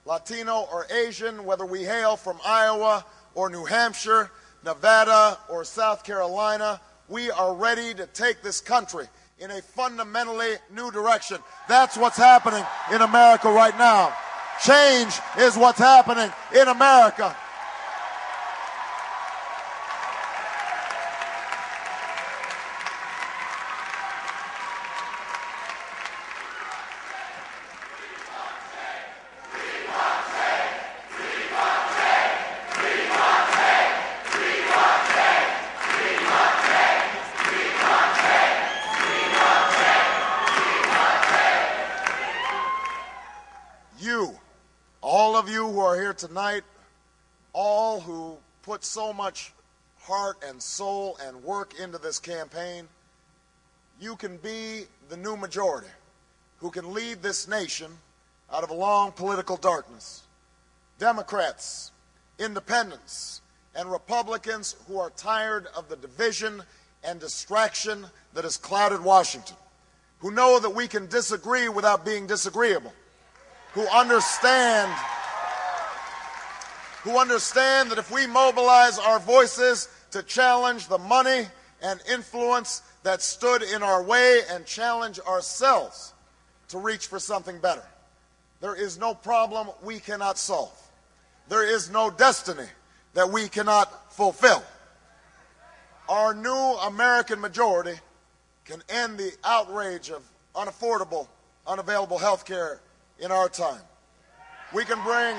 Latino 0.05 0.67
or 0.71 0.88
Asian, 0.91 1.45
whether 1.45 1.65
we 1.65 1.83
hail 1.83 2.17
from 2.17 2.39
Iowa 2.43 3.05
or 3.35 3.51
New 3.51 3.65
Hampshire, 3.65 4.31
Nevada 4.65 5.38
or 5.49 5.63
South 5.63 6.03
Carolina, 6.03 6.81
we 7.09 7.29
are 7.29 7.53
ready 7.53 7.93
to 7.93 8.07
take 8.07 8.41
this 8.41 8.59
country 8.59 9.05
in 9.38 9.51
a 9.51 9.61
fundamentally 9.61 10.55
new 10.73 10.89
direction. 10.89 11.38
That's 11.69 11.95
what's 11.95 12.17
happening 12.17 12.65
in 12.91 13.01
America 13.01 13.51
right 13.51 13.77
now. 13.77 14.15
Change 14.64 15.20
is 15.38 15.55
what's 15.55 15.80
happening 15.80 16.32
in 16.53 16.68
America. 16.68 17.36
tonight, 46.18 46.64
all 47.53 48.01
who 48.01 48.38
put 48.64 48.76
so 48.88 49.13
much 49.13 49.53
heart 49.99 50.38
and 50.47 50.61
soul 50.61 51.17
and 51.25 51.43
work 51.43 51.73
into 51.79 51.97
this 51.97 52.19
campaign, 52.19 52.88
you 53.99 54.15
can 54.15 54.38
be 54.38 54.85
the 55.09 55.17
new 55.17 55.35
majority 55.35 55.88
who 56.59 56.71
can 56.71 56.93
lead 56.93 57.21
this 57.21 57.47
nation 57.47 57.91
out 58.51 58.63
of 58.63 58.69
a 58.69 58.73
long 58.73 59.11
political 59.11 59.57
darkness. 59.57 60.23
Democrats, 60.99 61.91
independents, 62.39 63.41
and 63.75 63.91
Republicans 63.91 64.75
who 64.88 64.99
are 64.99 65.11
tired 65.11 65.67
of 65.75 65.89
the 65.89 65.95
division 65.97 66.63
and 67.03 67.19
distraction 67.19 68.05
that 68.33 68.43
has 68.43 68.57
clouded 68.57 69.03
Washington, 69.03 69.55
who 70.19 70.31
know 70.31 70.59
that 70.59 70.69
we 70.69 70.88
can 70.88 71.07
disagree 71.07 71.69
without 71.69 72.05
being 72.05 72.25
disagreeable, 72.25 72.93
who 73.73 73.85
understand 73.89 74.91
who 77.08 77.18
understand 77.18 77.89
that 77.89 77.97
if 77.97 78.12
we 78.12 78.28
mobilize 78.28 78.99
our 78.99 79.18
voices 79.18 79.88
to 80.12 80.22
challenge 80.24 80.89
the 80.89 80.97
money 80.97 81.47
and 81.82 82.01
influence 82.12 82.82
that 83.03 83.22
stood 83.22 83.64
in 83.64 83.82
our 83.82 84.03
way 84.03 84.41
and 84.51 84.66
challenge 84.66 85.18
ourselves 85.22 86.14
to 86.68 86.78
reach 86.78 87.08
for 87.08 87.18
something 87.18 87.60
better, 87.60 87.86
there 88.60 88.76
is 88.76 88.99
no 88.99 89.14
problem 89.14 89.70
we 89.82 89.99
cannot 89.99 90.38
solve. 90.38 90.78
There 91.47 91.66
is 91.66 91.89
no 91.89 92.10
destiny 92.10 92.68
that 93.14 93.30
we 93.30 93.47
cannot 93.47 94.14
fulfill. 94.14 94.62
Our 96.10 96.34
new 96.34 96.51
American 96.51 97.39
majority 97.39 97.97
can 98.66 98.84
end 98.89 99.18
the 99.18 99.32
outrage 99.45 100.10
of 100.10 100.24
unaffordable, 100.55 101.30
unavailable 101.66 102.18
health 102.18 102.45
care 102.45 102.82
in 103.18 103.32
our 103.32 103.47
time. 103.47 103.82
We 104.74 104.84
can 104.84 105.01
bring 105.03 105.38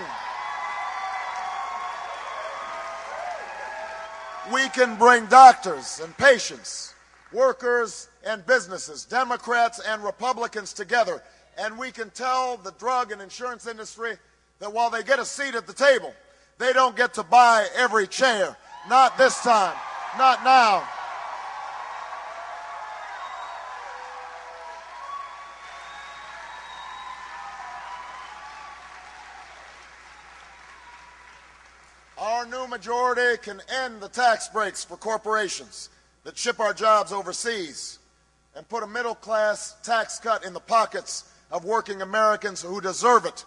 we 4.53 4.68
can 4.70 4.96
bring 4.96 5.26
doctors 5.26 6.01
and 6.03 6.16
patients, 6.16 6.94
workers 7.32 8.09
and 8.24 8.44
businesses, 8.46 9.05
Democrats 9.05 9.80
and 9.80 10.03
Republicans 10.03 10.72
together, 10.72 11.22
and 11.59 11.78
we 11.78 11.90
can 11.90 12.11
tell 12.11 12.57
the 12.57 12.72
drug 12.72 13.12
and 13.12 13.20
insurance 13.20 13.66
industry 13.66 14.16
that 14.59 14.72
while 14.72 14.90
they 14.90 15.03
get 15.03 15.18
a 15.18 15.24
seat 15.24 15.55
at 15.55 15.66
the 15.66 15.72
table, 15.72 16.14
they 16.59 16.72
don't 16.72 16.96
get 16.96 17.14
to 17.14 17.22
buy 17.22 17.66
every 17.76 18.07
chair. 18.07 18.57
Not 18.88 19.16
this 19.18 19.40
time. 19.42 19.76
Not 20.16 20.42
now. 20.44 20.88
Majority 32.79 33.37
can 33.43 33.61
end 33.83 34.01
the 34.01 34.09
tax 34.09 34.47
breaks 34.47 34.85
for 34.85 34.97
corporations 34.97 35.91
that 36.22 36.39
ship 36.39 36.61
our 36.61 36.72
jobs 36.72 37.11
overseas 37.11 37.99
and 38.55 38.68
put 38.68 38.85
a 38.85 38.87
middle 38.87 39.16
class 39.16 39.74
tax 39.83 40.20
cut 40.20 40.45
in 40.45 40.53
the 40.53 40.61
pockets 40.61 41.29
of 41.51 41.64
working 41.64 42.03
Americans 42.03 42.62
who 42.62 42.81
deserve 42.81 43.24
it. 43.24 43.45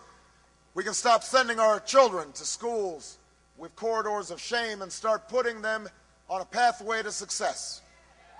We 0.74 0.84
can 0.84 0.94
stop 0.94 1.24
sending 1.24 1.62
our 1.62 1.80
children 1.80 2.34
to 2.34 2.44
schools 2.44 3.20
with 3.58 3.74
corridors 3.78 4.32
of 4.32 4.42
shame 4.42 4.82
and 4.82 4.92
start 4.92 5.30
putting 5.30 5.62
them 5.62 5.88
on 6.30 6.42
a 6.42 6.46
pathway 6.46 7.02
to 7.02 7.12
success. 7.14 7.82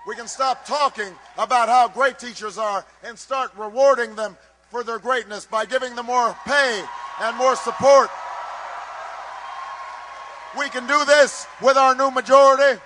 We 0.06 0.14
can 0.14 0.28
stop 0.28 0.66
talking 0.66 1.14
about 1.38 1.70
how 1.70 1.88
great 1.88 2.18
teachers 2.18 2.58
are 2.58 2.84
and 3.02 3.18
start 3.18 3.50
rewarding 3.56 4.14
them 4.14 4.36
for 4.70 4.84
their 4.84 4.98
greatness 4.98 5.46
by 5.46 5.64
giving 5.64 5.96
them 5.96 6.06
more 6.06 6.36
pay 6.44 6.84
and 7.22 7.34
more 7.38 7.56
support 7.56 8.10
we 10.58 10.68
can 10.68 10.86
do 10.86 11.04
this 11.04 11.46
with 11.60 11.76
our 11.76 11.94
new 11.94 12.10
majority. 12.10 12.80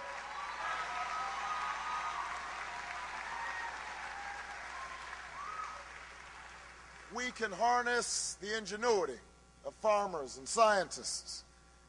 We 7.14 7.30
can 7.32 7.50
harness 7.52 8.36
the 8.40 8.56
ingenuity 8.56 9.18
of 9.64 9.74
farmers 9.80 10.36
and 10.36 10.46
scientists, 10.46 11.44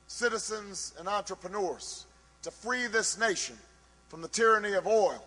citizens 0.08 0.94
and 0.98 1.08
entrepreneurs 1.08 2.06
to 2.44 2.52
free 2.52 2.88
this 2.88 3.20
nation 3.20 3.58
from 4.08 4.22
the 4.22 4.28
tyranny 4.30 4.74
of 4.74 4.88
oil 4.88 5.24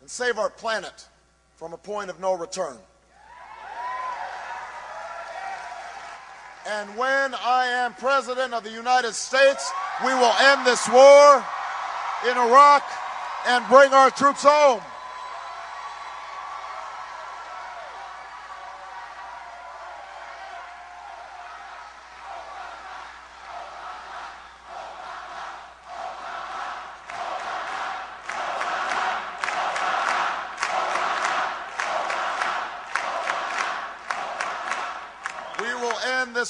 and 0.00 0.10
save 0.10 0.38
our 0.38 0.50
planet 0.50 1.06
from 1.56 1.72
a 1.72 1.76
point 1.76 2.10
of 2.10 2.18
no 2.18 2.34
return. 2.34 2.78
And 6.68 6.96
when 6.96 7.32
I 7.34 7.66
am 7.66 7.94
President 7.94 8.52
of 8.52 8.64
the 8.64 8.70
United 8.70 9.14
States, 9.14 9.70
we 10.04 10.12
will 10.12 10.34
end 10.40 10.66
this 10.66 10.88
war 10.88 11.44
in 12.28 12.36
Iraq 12.36 12.82
and 13.46 13.64
bring 13.68 13.92
our 13.92 14.10
troops 14.10 14.42
home. 14.42 14.80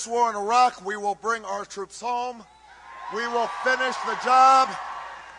War 0.07 0.31
in 0.31 0.37
Iraq. 0.37 0.85
We 0.85 0.97
will 0.97 1.15
bring 1.15 1.45
our 1.45 1.65
troops 1.65 2.01
home. 2.01 2.43
We 3.15 3.27
will 3.29 3.49
finish 3.65 3.95
the 4.07 4.19
job. 4.25 4.69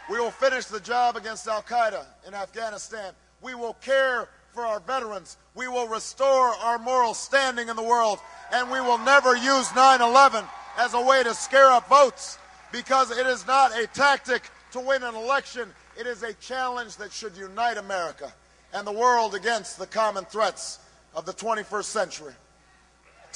We 0.09 0.20
will 0.20 0.32
finish 0.32 0.65
the 0.65 0.80
job 0.80 1.18
against 1.18 1.47
Al 1.47 1.61
Qaeda 1.61 2.05
in 2.28 2.34
Afghanistan. 2.34 3.13
We 3.41 3.55
will 3.55 3.74
care 3.76 4.30
for 4.53 4.65
our 4.65 4.80
veterans. 4.80 5.38
We 5.53 5.68
will 5.68 5.88
restore 5.88 6.49
our 6.49 6.80
moral 6.80 7.13
standing 7.13 7.70
in 7.70 7.76
the 7.76 7.84
world. 7.84 8.20
And 8.53 8.72
we 8.72 8.80
will 8.80 8.97
never 8.99 9.36
use 9.36 9.74
9 9.76 10.01
11 10.01 10.45
as 10.78 10.93
a 10.93 11.01
way 11.01 11.24
to 11.24 11.34
scare 11.34 11.70
up 11.70 11.89
votes 11.89 12.38
because 12.72 13.11
it 13.11 13.28
is 13.28 13.45
not 13.45 13.78
a 13.78 13.88
tactic 13.88 14.49
to 14.72 14.80
win 14.80 15.03
an 15.03 15.15
election. 15.15 15.70
It 15.99 16.07
is 16.07 16.24
a 16.24 16.34
challenge 16.34 16.97
that 16.97 17.11
should 17.11 17.36
unite 17.36 17.78
America 17.78 18.32
and 18.74 18.86
the 18.86 18.91
world 18.91 19.36
against 19.36 19.80
the 19.80 19.88
common 19.88 20.26
threats 20.26 20.80
of 21.15 21.26
the 21.26 21.34
21st 21.34 21.86
century 21.86 22.34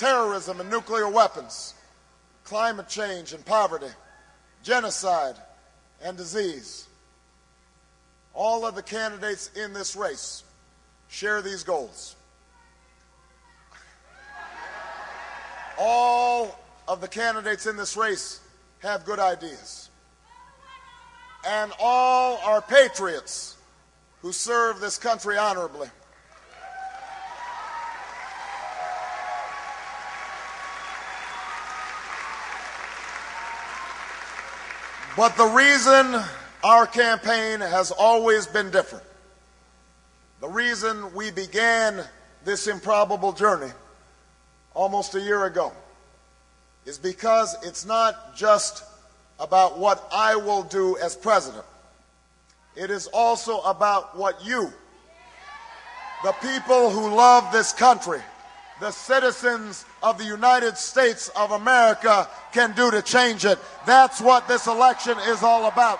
terrorism 0.01 0.59
and 0.59 0.67
nuclear 0.67 1.07
weapons, 1.07 1.75
climate 2.43 2.89
change 2.89 3.33
and 3.33 3.45
poverty, 3.45 3.93
genocide 4.63 5.35
and 6.03 6.17
disease. 6.17 6.87
All 8.33 8.65
of 8.65 8.73
the 8.73 8.81
candidates 8.81 9.51
in 9.55 9.73
this 9.73 9.95
race 9.95 10.43
share 11.07 11.43
these 11.43 11.63
goals. 11.63 12.15
All 15.77 16.59
of 16.87 16.99
the 16.99 17.07
candidates 17.07 17.67
in 17.67 17.77
this 17.77 17.95
race 17.95 18.39
have 18.79 19.05
good 19.05 19.19
ideas. 19.19 19.91
And 21.47 21.71
all 21.79 22.39
are 22.43 22.63
patriots 22.63 23.55
who 24.23 24.31
serve 24.31 24.79
this 24.79 24.97
country 24.97 25.37
honorably. 25.37 25.89
But 35.17 35.35
the 35.35 35.45
reason 35.45 36.15
our 36.63 36.87
campaign 36.87 37.59
has 37.59 37.91
always 37.91 38.47
been 38.47 38.71
different, 38.71 39.03
the 40.39 40.47
reason 40.47 41.13
we 41.13 41.31
began 41.31 42.03
this 42.45 42.67
improbable 42.67 43.33
journey 43.33 43.71
almost 44.73 45.13
a 45.15 45.19
year 45.19 45.45
ago, 45.45 45.73
is 46.85 46.97
because 46.97 47.57
it's 47.61 47.85
not 47.85 48.37
just 48.37 48.83
about 49.37 49.77
what 49.77 50.07
I 50.13 50.37
will 50.37 50.63
do 50.63 50.97
as 50.97 51.15
president. 51.15 51.65
It 52.77 52.89
is 52.89 53.07
also 53.07 53.59
about 53.61 54.17
what 54.17 54.43
you, 54.45 54.71
the 56.23 56.31
people 56.41 56.89
who 56.89 57.13
love 57.13 57.51
this 57.51 57.73
country, 57.73 58.21
the 58.81 58.91
citizens 58.91 59.85
of 60.01 60.17
the 60.17 60.23
United 60.23 60.75
States 60.75 61.29
of 61.35 61.51
America 61.51 62.27
can 62.51 62.73
do 62.73 62.89
to 62.89 63.03
change 63.03 63.45
it. 63.45 63.59
That's 63.85 64.19
what 64.19 64.47
this 64.47 64.65
election 64.65 65.19
is 65.27 65.43
all 65.43 65.67
about. 65.67 65.99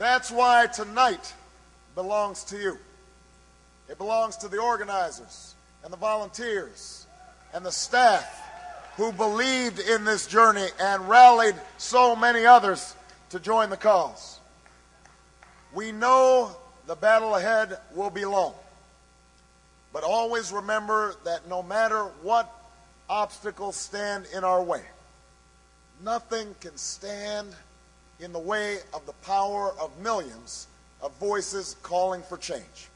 That's 0.00 0.32
why 0.32 0.66
tonight 0.66 1.34
belongs 1.94 2.42
to 2.44 2.56
you. 2.56 2.78
It 3.88 3.96
belongs 3.96 4.36
to 4.38 4.48
the 4.48 4.58
organizers 4.58 5.54
and 5.84 5.92
the 5.92 5.96
volunteers 5.96 7.06
and 7.54 7.64
the 7.64 7.70
staff 7.70 8.47
who 8.98 9.12
believed 9.12 9.78
in 9.78 10.04
this 10.04 10.26
journey 10.26 10.66
and 10.80 11.08
rallied 11.08 11.54
so 11.78 12.16
many 12.16 12.44
others 12.44 12.96
to 13.30 13.38
join 13.38 13.70
the 13.70 13.76
cause. 13.76 14.40
We 15.72 15.92
know 15.92 16.50
the 16.88 16.96
battle 16.96 17.36
ahead 17.36 17.78
will 17.94 18.10
be 18.10 18.24
long, 18.24 18.54
but 19.92 20.02
always 20.02 20.50
remember 20.50 21.14
that 21.24 21.48
no 21.48 21.62
matter 21.62 22.02
what 22.22 22.52
obstacles 23.08 23.76
stand 23.76 24.26
in 24.34 24.42
our 24.42 24.60
way, 24.60 24.82
nothing 26.04 26.56
can 26.60 26.76
stand 26.76 27.54
in 28.18 28.32
the 28.32 28.38
way 28.40 28.78
of 28.92 29.06
the 29.06 29.12
power 29.24 29.72
of 29.80 29.96
millions 30.00 30.66
of 31.02 31.12
voices 31.20 31.76
calling 31.84 32.22
for 32.22 32.36
change. 32.36 32.88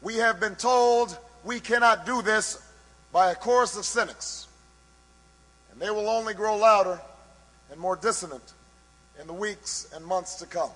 We 0.00 0.14
have 0.16 0.40
been 0.40 0.56
told 0.56 1.18
we 1.44 1.60
cannot 1.60 2.06
do 2.06 2.22
this 2.22 2.62
by 3.12 3.32
a 3.32 3.34
chorus 3.34 3.76
of 3.76 3.84
cynics, 3.84 4.48
and 5.76 5.82
they 5.82 5.90
will 5.90 6.08
only 6.08 6.32
grow 6.32 6.56
louder 6.56 6.98
and 7.70 7.78
more 7.78 7.96
dissonant 7.96 8.54
in 9.20 9.26
the 9.26 9.32
weeks 9.34 9.86
and 9.94 10.02
months 10.02 10.36
to 10.36 10.46
come. 10.46 10.70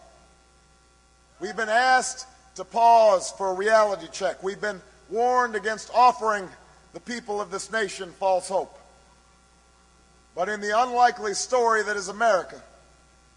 We've 1.40 1.56
been 1.56 1.70
asked 1.70 2.26
to 2.56 2.66
pause 2.66 3.32
for 3.38 3.48
a 3.48 3.54
reality 3.54 4.08
check. 4.12 4.42
We've 4.42 4.60
been 4.60 4.82
warned 5.08 5.56
against 5.56 5.90
offering 5.94 6.46
the 6.92 7.00
people 7.00 7.40
of 7.40 7.50
this 7.50 7.72
nation 7.72 8.12
false 8.18 8.50
hope. 8.50 8.78
But 10.34 10.50
in 10.50 10.60
the 10.60 10.78
unlikely 10.78 11.32
story 11.32 11.82
that 11.82 11.96
is 11.96 12.08
America, 12.08 12.60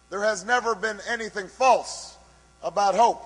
there 0.10 0.24
has 0.24 0.46
never 0.46 0.76
been 0.76 1.00
anything 1.08 1.48
false 1.48 2.18
about 2.62 2.94
hope. 2.94 3.26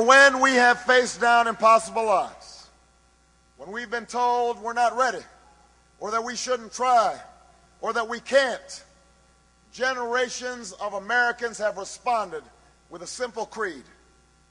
For 0.00 0.06
when 0.06 0.40
we 0.40 0.52
have 0.52 0.80
faced 0.80 1.20
down 1.20 1.46
impossible 1.46 2.08
odds, 2.08 2.70
when 3.58 3.70
we've 3.70 3.90
been 3.90 4.06
told 4.06 4.58
we're 4.62 4.72
not 4.72 4.96
ready, 4.96 5.22
or 5.98 6.10
that 6.12 6.24
we 6.24 6.36
shouldn't 6.36 6.72
try, 6.72 7.20
or 7.82 7.92
that 7.92 8.08
we 8.08 8.18
can't, 8.20 8.82
generations 9.74 10.72
of 10.72 10.94
Americans 10.94 11.58
have 11.58 11.76
responded 11.76 12.42
with 12.88 13.02
a 13.02 13.06
simple 13.06 13.44
creed 13.44 13.82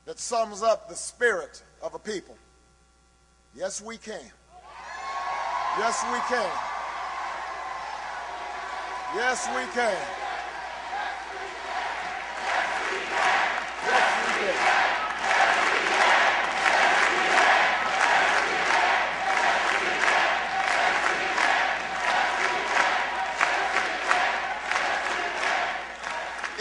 that 0.06 0.20
sums 0.20 0.62
up 0.62 0.88
the 0.88 0.96
spirit 0.96 1.64
of 1.82 1.96
a 1.96 2.00
people. 2.00 2.38
Yes, 3.56 3.82
we 3.82 3.98
can. 3.98 4.22
Yes, 5.80 6.06
we 6.14 6.20
can. 6.30 6.52
Yes, 9.16 9.48
we 9.48 9.74
can. 9.74 10.19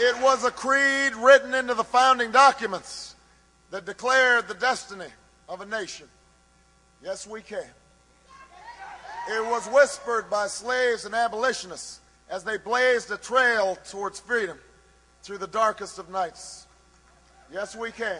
It 0.09 0.19
was 0.23 0.43
a 0.43 0.49
creed 0.49 1.13
written 1.17 1.53
into 1.53 1.75
the 1.75 1.83
founding 1.83 2.31
documents 2.31 3.13
that 3.69 3.85
declared 3.85 4.47
the 4.47 4.55
destiny 4.55 5.05
of 5.47 5.61
a 5.61 5.67
nation. 5.67 6.07
Yes, 7.03 7.27
we 7.27 7.41
can. 7.41 7.69
It 9.29 9.45
was 9.45 9.67
whispered 9.67 10.27
by 10.27 10.47
slaves 10.47 11.05
and 11.05 11.13
abolitionists 11.13 11.99
as 12.27 12.43
they 12.43 12.57
blazed 12.57 13.11
a 13.11 13.17
trail 13.17 13.77
towards 13.87 14.19
freedom 14.19 14.57
through 15.21 15.37
the 15.37 15.47
darkest 15.47 15.99
of 15.99 16.09
nights. 16.09 16.65
Yes, 17.53 17.75
we 17.75 17.91
can. 17.91 18.19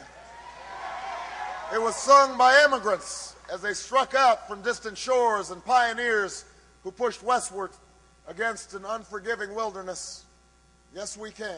It 1.74 1.82
was 1.82 1.96
sung 1.96 2.38
by 2.38 2.66
immigrants 2.66 3.36
as 3.52 3.64
they 3.64 3.74
struck 3.74 4.14
out 4.14 4.48
from 4.48 4.62
distant 4.62 4.96
shores 4.96 5.50
and 5.50 5.66
pioneers 5.66 6.46
who 6.84 6.92
pushed 6.92 7.24
westward 7.24 7.72
against 8.28 8.76
an 8.76 8.86
unforgiving 8.86 9.56
wilderness. 9.56 10.26
Yes, 10.94 11.18
we 11.18 11.32
can. 11.32 11.58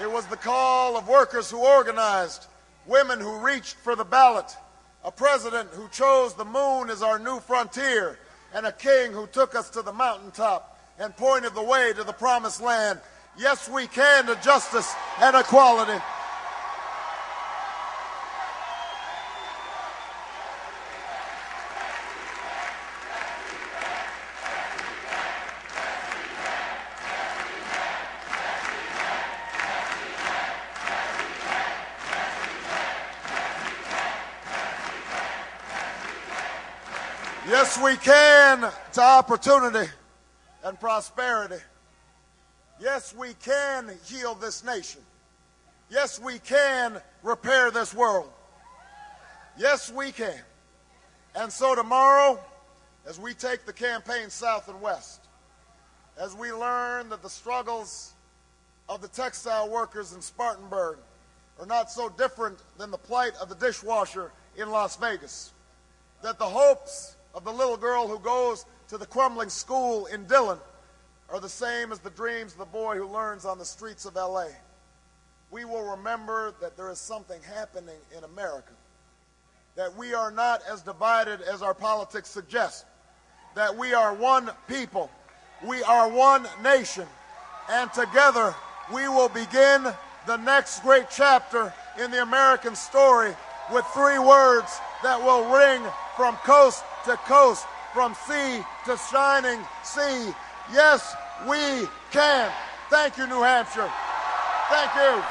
It 0.00 0.10
was 0.10 0.24
the 0.26 0.36
call 0.36 0.96
of 0.96 1.08
workers 1.08 1.50
who 1.50 1.58
organized, 1.58 2.46
women 2.86 3.20
who 3.20 3.38
reached 3.38 3.76
for 3.76 3.94
the 3.94 4.04
ballot, 4.04 4.56
a 5.04 5.12
president 5.12 5.68
who 5.74 5.88
chose 5.90 6.32
the 6.32 6.44
moon 6.44 6.88
as 6.88 7.02
our 7.02 7.18
new 7.18 7.38
frontier, 7.38 8.18
and 8.54 8.64
a 8.64 8.72
king 8.72 9.12
who 9.12 9.26
took 9.26 9.54
us 9.54 9.68
to 9.70 9.82
the 9.82 9.92
mountaintop 9.92 10.80
and 10.98 11.14
pointed 11.18 11.54
the 11.54 11.62
way 11.62 11.92
to 11.92 12.02
the 12.02 12.14
promised 12.14 12.62
land. 12.62 12.98
Yes, 13.38 13.68
we 13.68 13.86
can 13.86 14.24
to 14.26 14.36
justice 14.36 14.90
and 15.20 15.36
equality. 15.36 16.02
Yes, 37.70 37.84
we 37.84 37.96
can 37.98 38.72
to 38.94 39.00
opportunity 39.00 39.88
and 40.64 40.80
prosperity. 40.80 41.62
Yes, 42.80 43.14
we 43.14 43.34
can 43.34 43.92
heal 44.06 44.34
this 44.34 44.64
nation. 44.64 45.00
Yes, 45.88 46.18
we 46.18 46.40
can 46.40 47.00
repair 47.22 47.70
this 47.70 47.94
world. 47.94 48.28
Yes, 49.56 49.88
we 49.88 50.10
can. 50.10 50.40
And 51.36 51.52
so 51.52 51.76
tomorrow, 51.76 52.40
as 53.06 53.20
we 53.20 53.34
take 53.34 53.64
the 53.66 53.72
campaign 53.72 54.30
south 54.30 54.68
and 54.68 54.82
west, 54.82 55.28
as 56.18 56.34
we 56.34 56.52
learn 56.52 57.08
that 57.10 57.22
the 57.22 57.30
struggles 57.30 58.14
of 58.88 59.00
the 59.00 59.08
textile 59.08 59.70
workers 59.70 60.12
in 60.12 60.20
Spartanburg 60.20 60.98
are 61.60 61.66
not 61.66 61.88
so 61.88 62.08
different 62.08 62.58
than 62.78 62.90
the 62.90 62.98
plight 62.98 63.34
of 63.40 63.48
the 63.48 63.54
dishwasher 63.54 64.32
in 64.56 64.70
Las 64.70 64.96
Vegas, 64.96 65.52
that 66.20 66.36
the 66.36 66.44
hopes 66.44 67.14
of 67.34 67.44
the 67.44 67.52
little 67.52 67.76
girl 67.76 68.08
who 68.08 68.18
goes 68.18 68.64
to 68.88 68.98
the 68.98 69.06
crumbling 69.06 69.48
school 69.48 70.06
in 70.06 70.24
Dillon 70.24 70.58
are 71.28 71.40
the 71.40 71.48
same 71.48 71.92
as 71.92 72.00
the 72.00 72.10
dreams 72.10 72.52
of 72.52 72.58
the 72.58 72.64
boy 72.64 72.96
who 72.96 73.06
learns 73.06 73.44
on 73.44 73.58
the 73.58 73.64
streets 73.64 74.04
of 74.04 74.16
LA. 74.16 74.46
We 75.50 75.64
will 75.64 75.96
remember 75.96 76.54
that 76.60 76.76
there 76.76 76.90
is 76.90 76.98
something 76.98 77.40
happening 77.54 77.98
in 78.16 78.24
America, 78.24 78.72
that 79.76 79.96
we 79.96 80.12
are 80.12 80.30
not 80.30 80.62
as 80.70 80.82
divided 80.82 81.40
as 81.42 81.62
our 81.62 81.74
politics 81.74 82.28
suggest, 82.28 82.84
that 83.54 83.76
we 83.76 83.94
are 83.94 84.14
one 84.14 84.50
people, 84.68 85.10
we 85.64 85.82
are 85.84 86.08
one 86.08 86.46
nation, 86.62 87.06
and 87.70 87.92
together 87.92 88.54
we 88.92 89.08
will 89.08 89.28
begin 89.28 89.86
the 90.26 90.36
next 90.36 90.82
great 90.82 91.06
chapter 91.10 91.72
in 92.00 92.10
the 92.10 92.22
American 92.22 92.74
story 92.74 93.34
with 93.72 93.84
three 93.86 94.18
words 94.18 94.80
that 95.02 95.20
will 95.20 95.48
ring 95.52 95.82
from 96.16 96.34
coast 96.38 96.84
to 97.04 97.16
coast, 97.26 97.66
from 97.92 98.14
sea 98.14 98.62
to 98.84 98.96
shining 99.10 99.60
sea. 99.82 100.32
Yes, 100.72 101.14
we 101.48 101.88
can. 102.10 102.52
Thank 102.88 103.18
you, 103.18 103.26
New 103.26 103.42
Hampshire. 103.42 103.90
Thank 104.68 104.94
you. 104.94 105.22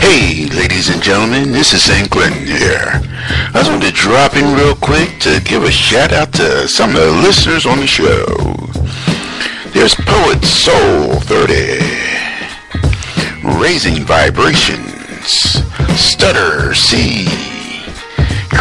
Hey, 0.00 0.46
ladies 0.50 0.88
and 0.90 1.02
gentlemen, 1.02 1.50
this 1.52 1.72
is 1.72 1.82
St. 1.82 2.10
Clinton 2.10 2.46
here. 2.46 2.90
I 2.90 3.50
just 3.54 3.70
wanted 3.70 3.86
to 3.86 3.92
drop 3.92 4.36
in 4.36 4.54
real 4.54 4.76
quick 4.76 5.18
to 5.20 5.40
give 5.44 5.64
a 5.64 5.70
shout 5.70 6.12
out 6.12 6.32
to 6.34 6.68
some 6.68 6.90
of 6.90 6.96
the 6.96 7.10
listeners 7.22 7.64
on 7.66 7.78
the 7.80 7.86
show. 7.86 8.26
There's 9.72 9.94
Poet 9.94 10.44
Soul 10.44 11.20
30, 11.20 11.80
Raising 13.58 14.04
Vibrations, 14.04 15.62
Stutter 15.98 16.74
C, 16.74 17.53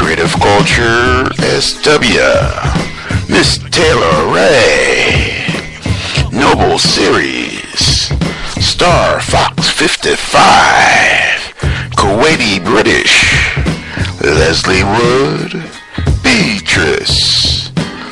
Creative 0.04 0.34
Culture 0.34 1.32
SW, 1.40 2.20
Miss 3.30 3.58
Taylor 3.72 4.34
Ray, 4.34 5.48
Noble 6.30 6.78
Series, 6.78 8.12
Star 8.60 9.22
Fox 9.22 9.70
55, 9.70 11.56
Kuwaiti 11.96 12.62
British, 12.66 13.56
Leslie 14.22 14.84
Wood, 14.84 15.64
Beatrice, 16.22 17.72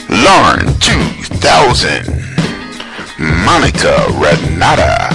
Lauren 0.09 0.73
2000, 0.79 2.07
Monica 3.19 4.05
Renata, 4.11 5.09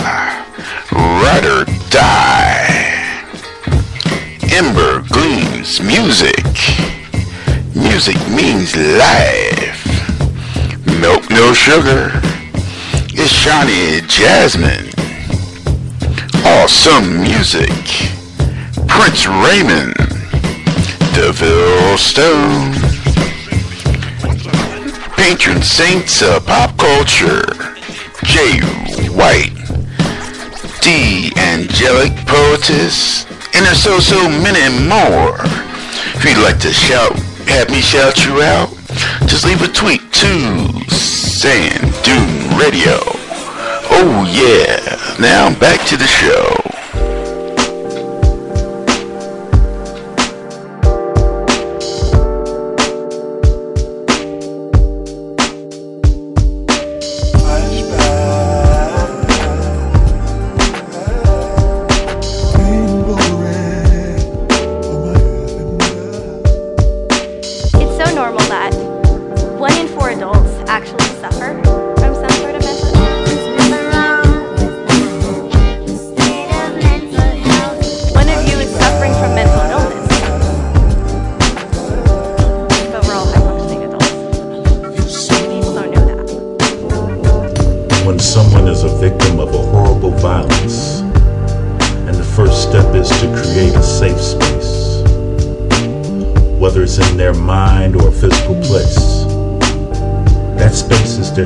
Ride 0.93 1.47
or 1.47 1.65
Die, 1.89 2.77
Ember 4.53 5.01
Gleams 5.67 5.81
Music, 5.81 6.47
Music 7.75 8.17
Means 8.29 8.77
Life, 8.77 9.85
Milk 11.01 11.29
No 11.29 11.53
Sugar, 11.53 12.13
It's 13.13 13.33
Shawnee 13.33 14.01
Jasmine, 14.07 14.91
Awesome 16.45 17.21
Music, 17.21 17.69
Prince 18.87 19.27
Raymond, 19.27 19.97
DeVille 21.15 21.99
Stone, 21.99 22.73
Patron 25.17 25.63
Saints 25.63 26.23
of 26.23 26.47
Pop 26.47 26.79
Culture, 26.79 27.43
Jay 28.23 28.61
White, 29.11 29.53
D. 30.81 31.33
Angelic 31.37 32.15
Poetess, 32.25 33.27
and 33.57 33.65
there's 33.65 33.83
so 33.83 33.99
so 33.99 34.29
many 34.29 34.61
more. 34.87 35.41
If 36.15 36.25
you'd 36.25 36.43
like 36.45 36.59
to 36.61 36.73
shout, 36.73 37.17
have 37.49 37.71
me 37.71 37.81
shout 37.81 38.25
you 38.27 38.43
out, 38.43 38.69
just 39.27 39.47
leave 39.47 39.63
a 39.63 39.69
tweet 39.69 40.01
to 40.13 40.85
Sand 40.93 41.81
Dune 42.05 42.59
Radio. 42.59 43.01
Oh 43.89 44.29
yeah, 44.29 45.17
now 45.19 45.59
back 45.59 45.87
to 45.89 45.97
the 45.97 46.07
show. 46.07 47.06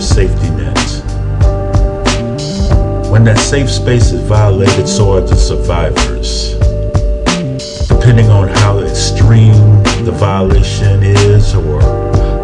Their 0.00 0.06
safety 0.06 0.48
net. 0.50 0.78
When 3.10 3.24
that 3.24 3.38
safe 3.38 3.68
space 3.68 4.12
is 4.12 4.22
violated, 4.22 4.88
so 4.88 5.12
are 5.12 5.20
the 5.20 5.36
survivors. 5.36 6.54
Depending 7.88 8.30
on 8.30 8.48
how 8.48 8.78
extreme 8.78 9.52
the 10.04 10.12
violation 10.12 11.02
is 11.02 11.54
or 11.54 11.82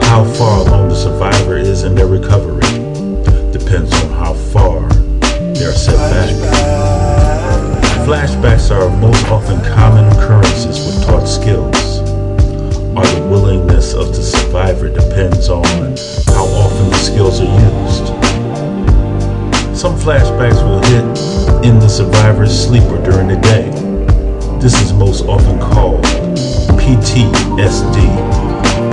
how 0.03 0.25
far 0.37 0.67
along 0.67 0.89
the 0.91 0.97
survivor 0.97 1.57
is 1.57 1.85
in 1.85 1.95
their 1.95 2.07
recovery, 2.07 2.61
depends 3.53 3.93
on 4.03 4.11
how 4.11 4.35
far 4.35 4.87
they're 5.55 5.73
set 5.73 5.97
back. 6.11 6.35
Flashbacks 8.07 8.71
are 8.71 8.91
most 8.99 9.27
often 9.29 9.59
common 9.75 10.05
occurrences 10.17 10.79
with 10.85 11.07
taught 11.07 11.27
skills. 11.27 12.01
are 12.97 13.07
the 13.07 13.29
willingness 13.31 13.95
of 13.95 14.09
the 14.09 14.23
survivor 14.57 14.89
depends 14.89 15.51
on 15.51 15.65
how 16.29 16.47
often 16.57 16.89
the 16.89 16.97
skills 16.97 17.43
are 17.43 17.45
used. 17.45 18.07
Some 19.77 19.95
flashbacks 19.99 20.63
will 20.65 20.81
hit 20.81 21.05
in 21.63 21.79
the 21.79 21.87
survivor's 21.87 22.59
sleeper 22.59 22.97
during 23.05 23.29
the 23.29 23.37
day. 23.37 23.69
This 24.59 24.81
is 24.81 24.95
most 24.95 25.27
often 25.27 25.61
called 25.61 26.03
PTSD, 26.81 27.99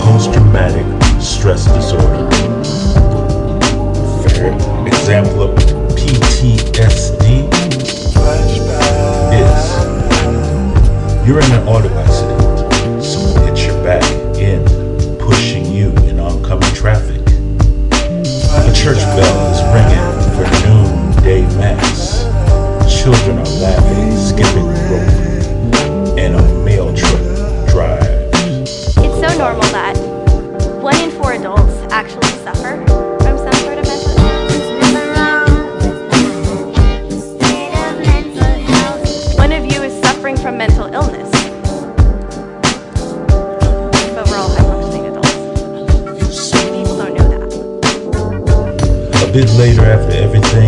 post-traumatic 0.02 0.86
stress 1.22 1.64
disorder. 1.68 2.28
Example 4.86 5.44
of 5.44 5.56
PTSD 5.96 7.48
is 9.32 9.64
you're 11.26 11.40
in 11.40 11.52
an 11.54 11.68
auto 11.70 11.88
accident. 12.00 12.23
Church 18.84 19.00
bell 19.16 19.40
is 19.54 19.62
ringing 19.72 20.12
for 20.36 20.44
noonday 20.68 21.44
mass. 21.56 22.26
Children 23.02 23.38
are 23.38 23.54
laughing, 23.62 24.12
skipping 24.18 24.68
rope, 24.92 26.20
and 26.20 26.36
a 26.36 26.42
mail 26.66 26.94
truck 26.94 27.22
drives. 27.70 28.98
It's 28.98 28.98
so 28.98 29.38
normal 29.38 29.64
that 29.72 29.93
everything 50.36 50.63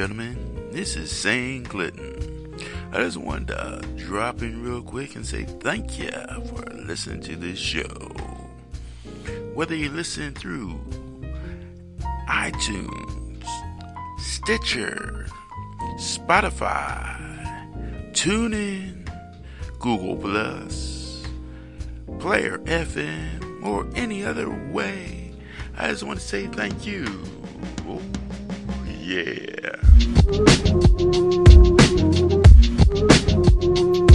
gentlemen, 0.00 0.70
this 0.72 0.96
is 0.96 1.14
Sane 1.14 1.62
Clinton. 1.62 2.56
I 2.90 3.02
just 3.02 3.18
wanted 3.18 3.48
to 3.48 3.82
drop 3.98 4.40
in 4.40 4.62
real 4.62 4.80
quick 4.80 5.14
and 5.14 5.26
say 5.26 5.44
thank 5.44 5.98
you 5.98 6.10
for 6.46 6.64
listening 6.74 7.20
to 7.24 7.36
this 7.36 7.58
show. 7.58 8.08
Whether 9.52 9.76
you 9.76 9.90
listen 9.90 10.32
through 10.32 10.80
iTunes, 12.30 13.44
Stitcher, 14.18 15.26
Spotify, 15.98 17.20
TuneIn, 18.12 19.06
Google 19.80 20.16
Plus, 20.16 21.26
Player 22.20 22.56
FM, 22.60 23.62
or 23.62 23.86
any 23.94 24.24
other 24.24 24.48
way, 24.72 25.34
I 25.76 25.88
just 25.88 26.04
want 26.04 26.18
to 26.18 26.26
say 26.26 26.46
thank 26.46 26.86
you. 26.86 27.04
Oh, 27.86 28.00
yeah. 28.98 29.79
Thank 30.00 30.40
you. 33.98 34.09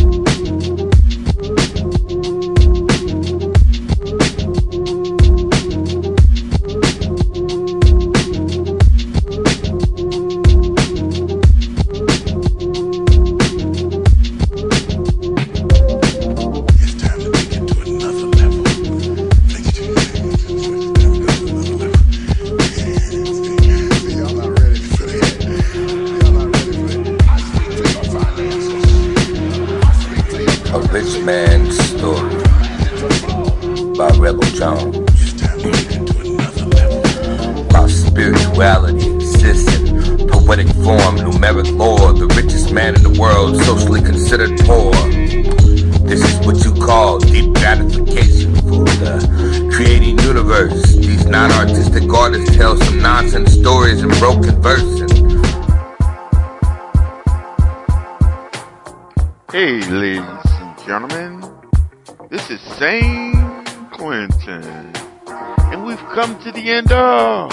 we've 65.96 66.10
come 66.10 66.38
to 66.44 66.52
the 66.52 66.72
end 66.72 66.92
of. 66.92 67.52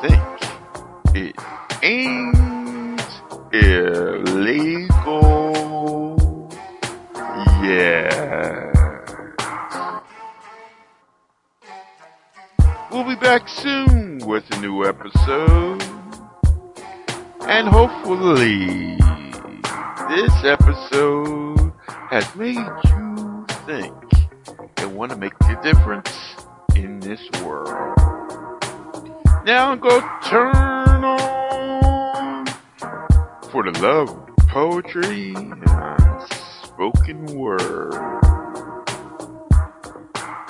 Think 0.00 0.22
it 1.14 1.34
ain't 1.82 3.00
illegal. 3.52 4.98
Yeah. 7.62 8.72
We'll 12.92 13.04
be 13.04 13.16
back 13.16 13.48
soon 13.48 14.18
with 14.18 14.44
a 14.52 14.60
new 14.60 14.84
episode. 14.84 15.82
And 17.42 17.66
hopefully, 17.68 18.96
this 20.08 20.44
episode 20.44 21.72
has 22.10 22.34
made 22.36 22.58
you 22.84 23.46
think 23.66 23.94
and 24.76 24.94
want 24.94 25.10
to 25.12 25.16
make 25.18 25.32
a 25.40 25.60
difference 25.62 26.27
this 27.00 27.20
world. 27.42 27.96
Now 29.44 29.74
go 29.74 30.00
turn 30.24 31.04
on 31.04 32.46
for 33.50 33.62
the 33.64 33.78
love 33.80 34.10
of 34.10 34.36
poetry 34.48 35.34
and 35.34 35.64
spoken 36.62 37.26
word. 37.26 37.94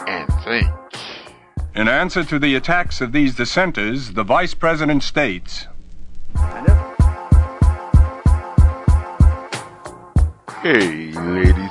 And 0.07 0.29
think. 0.45 0.69
In 1.75 1.87
answer 1.87 2.25
to 2.25 2.39
the 2.39 2.55
attacks 2.55 3.01
of 3.01 3.13
these 3.13 3.37
dissenters, 3.37 4.13
the 4.13 4.25
vice 4.25 4.55
president 4.55 5.03
states. 5.03 5.67
Hey, 10.63 11.13
ladies 11.13 11.71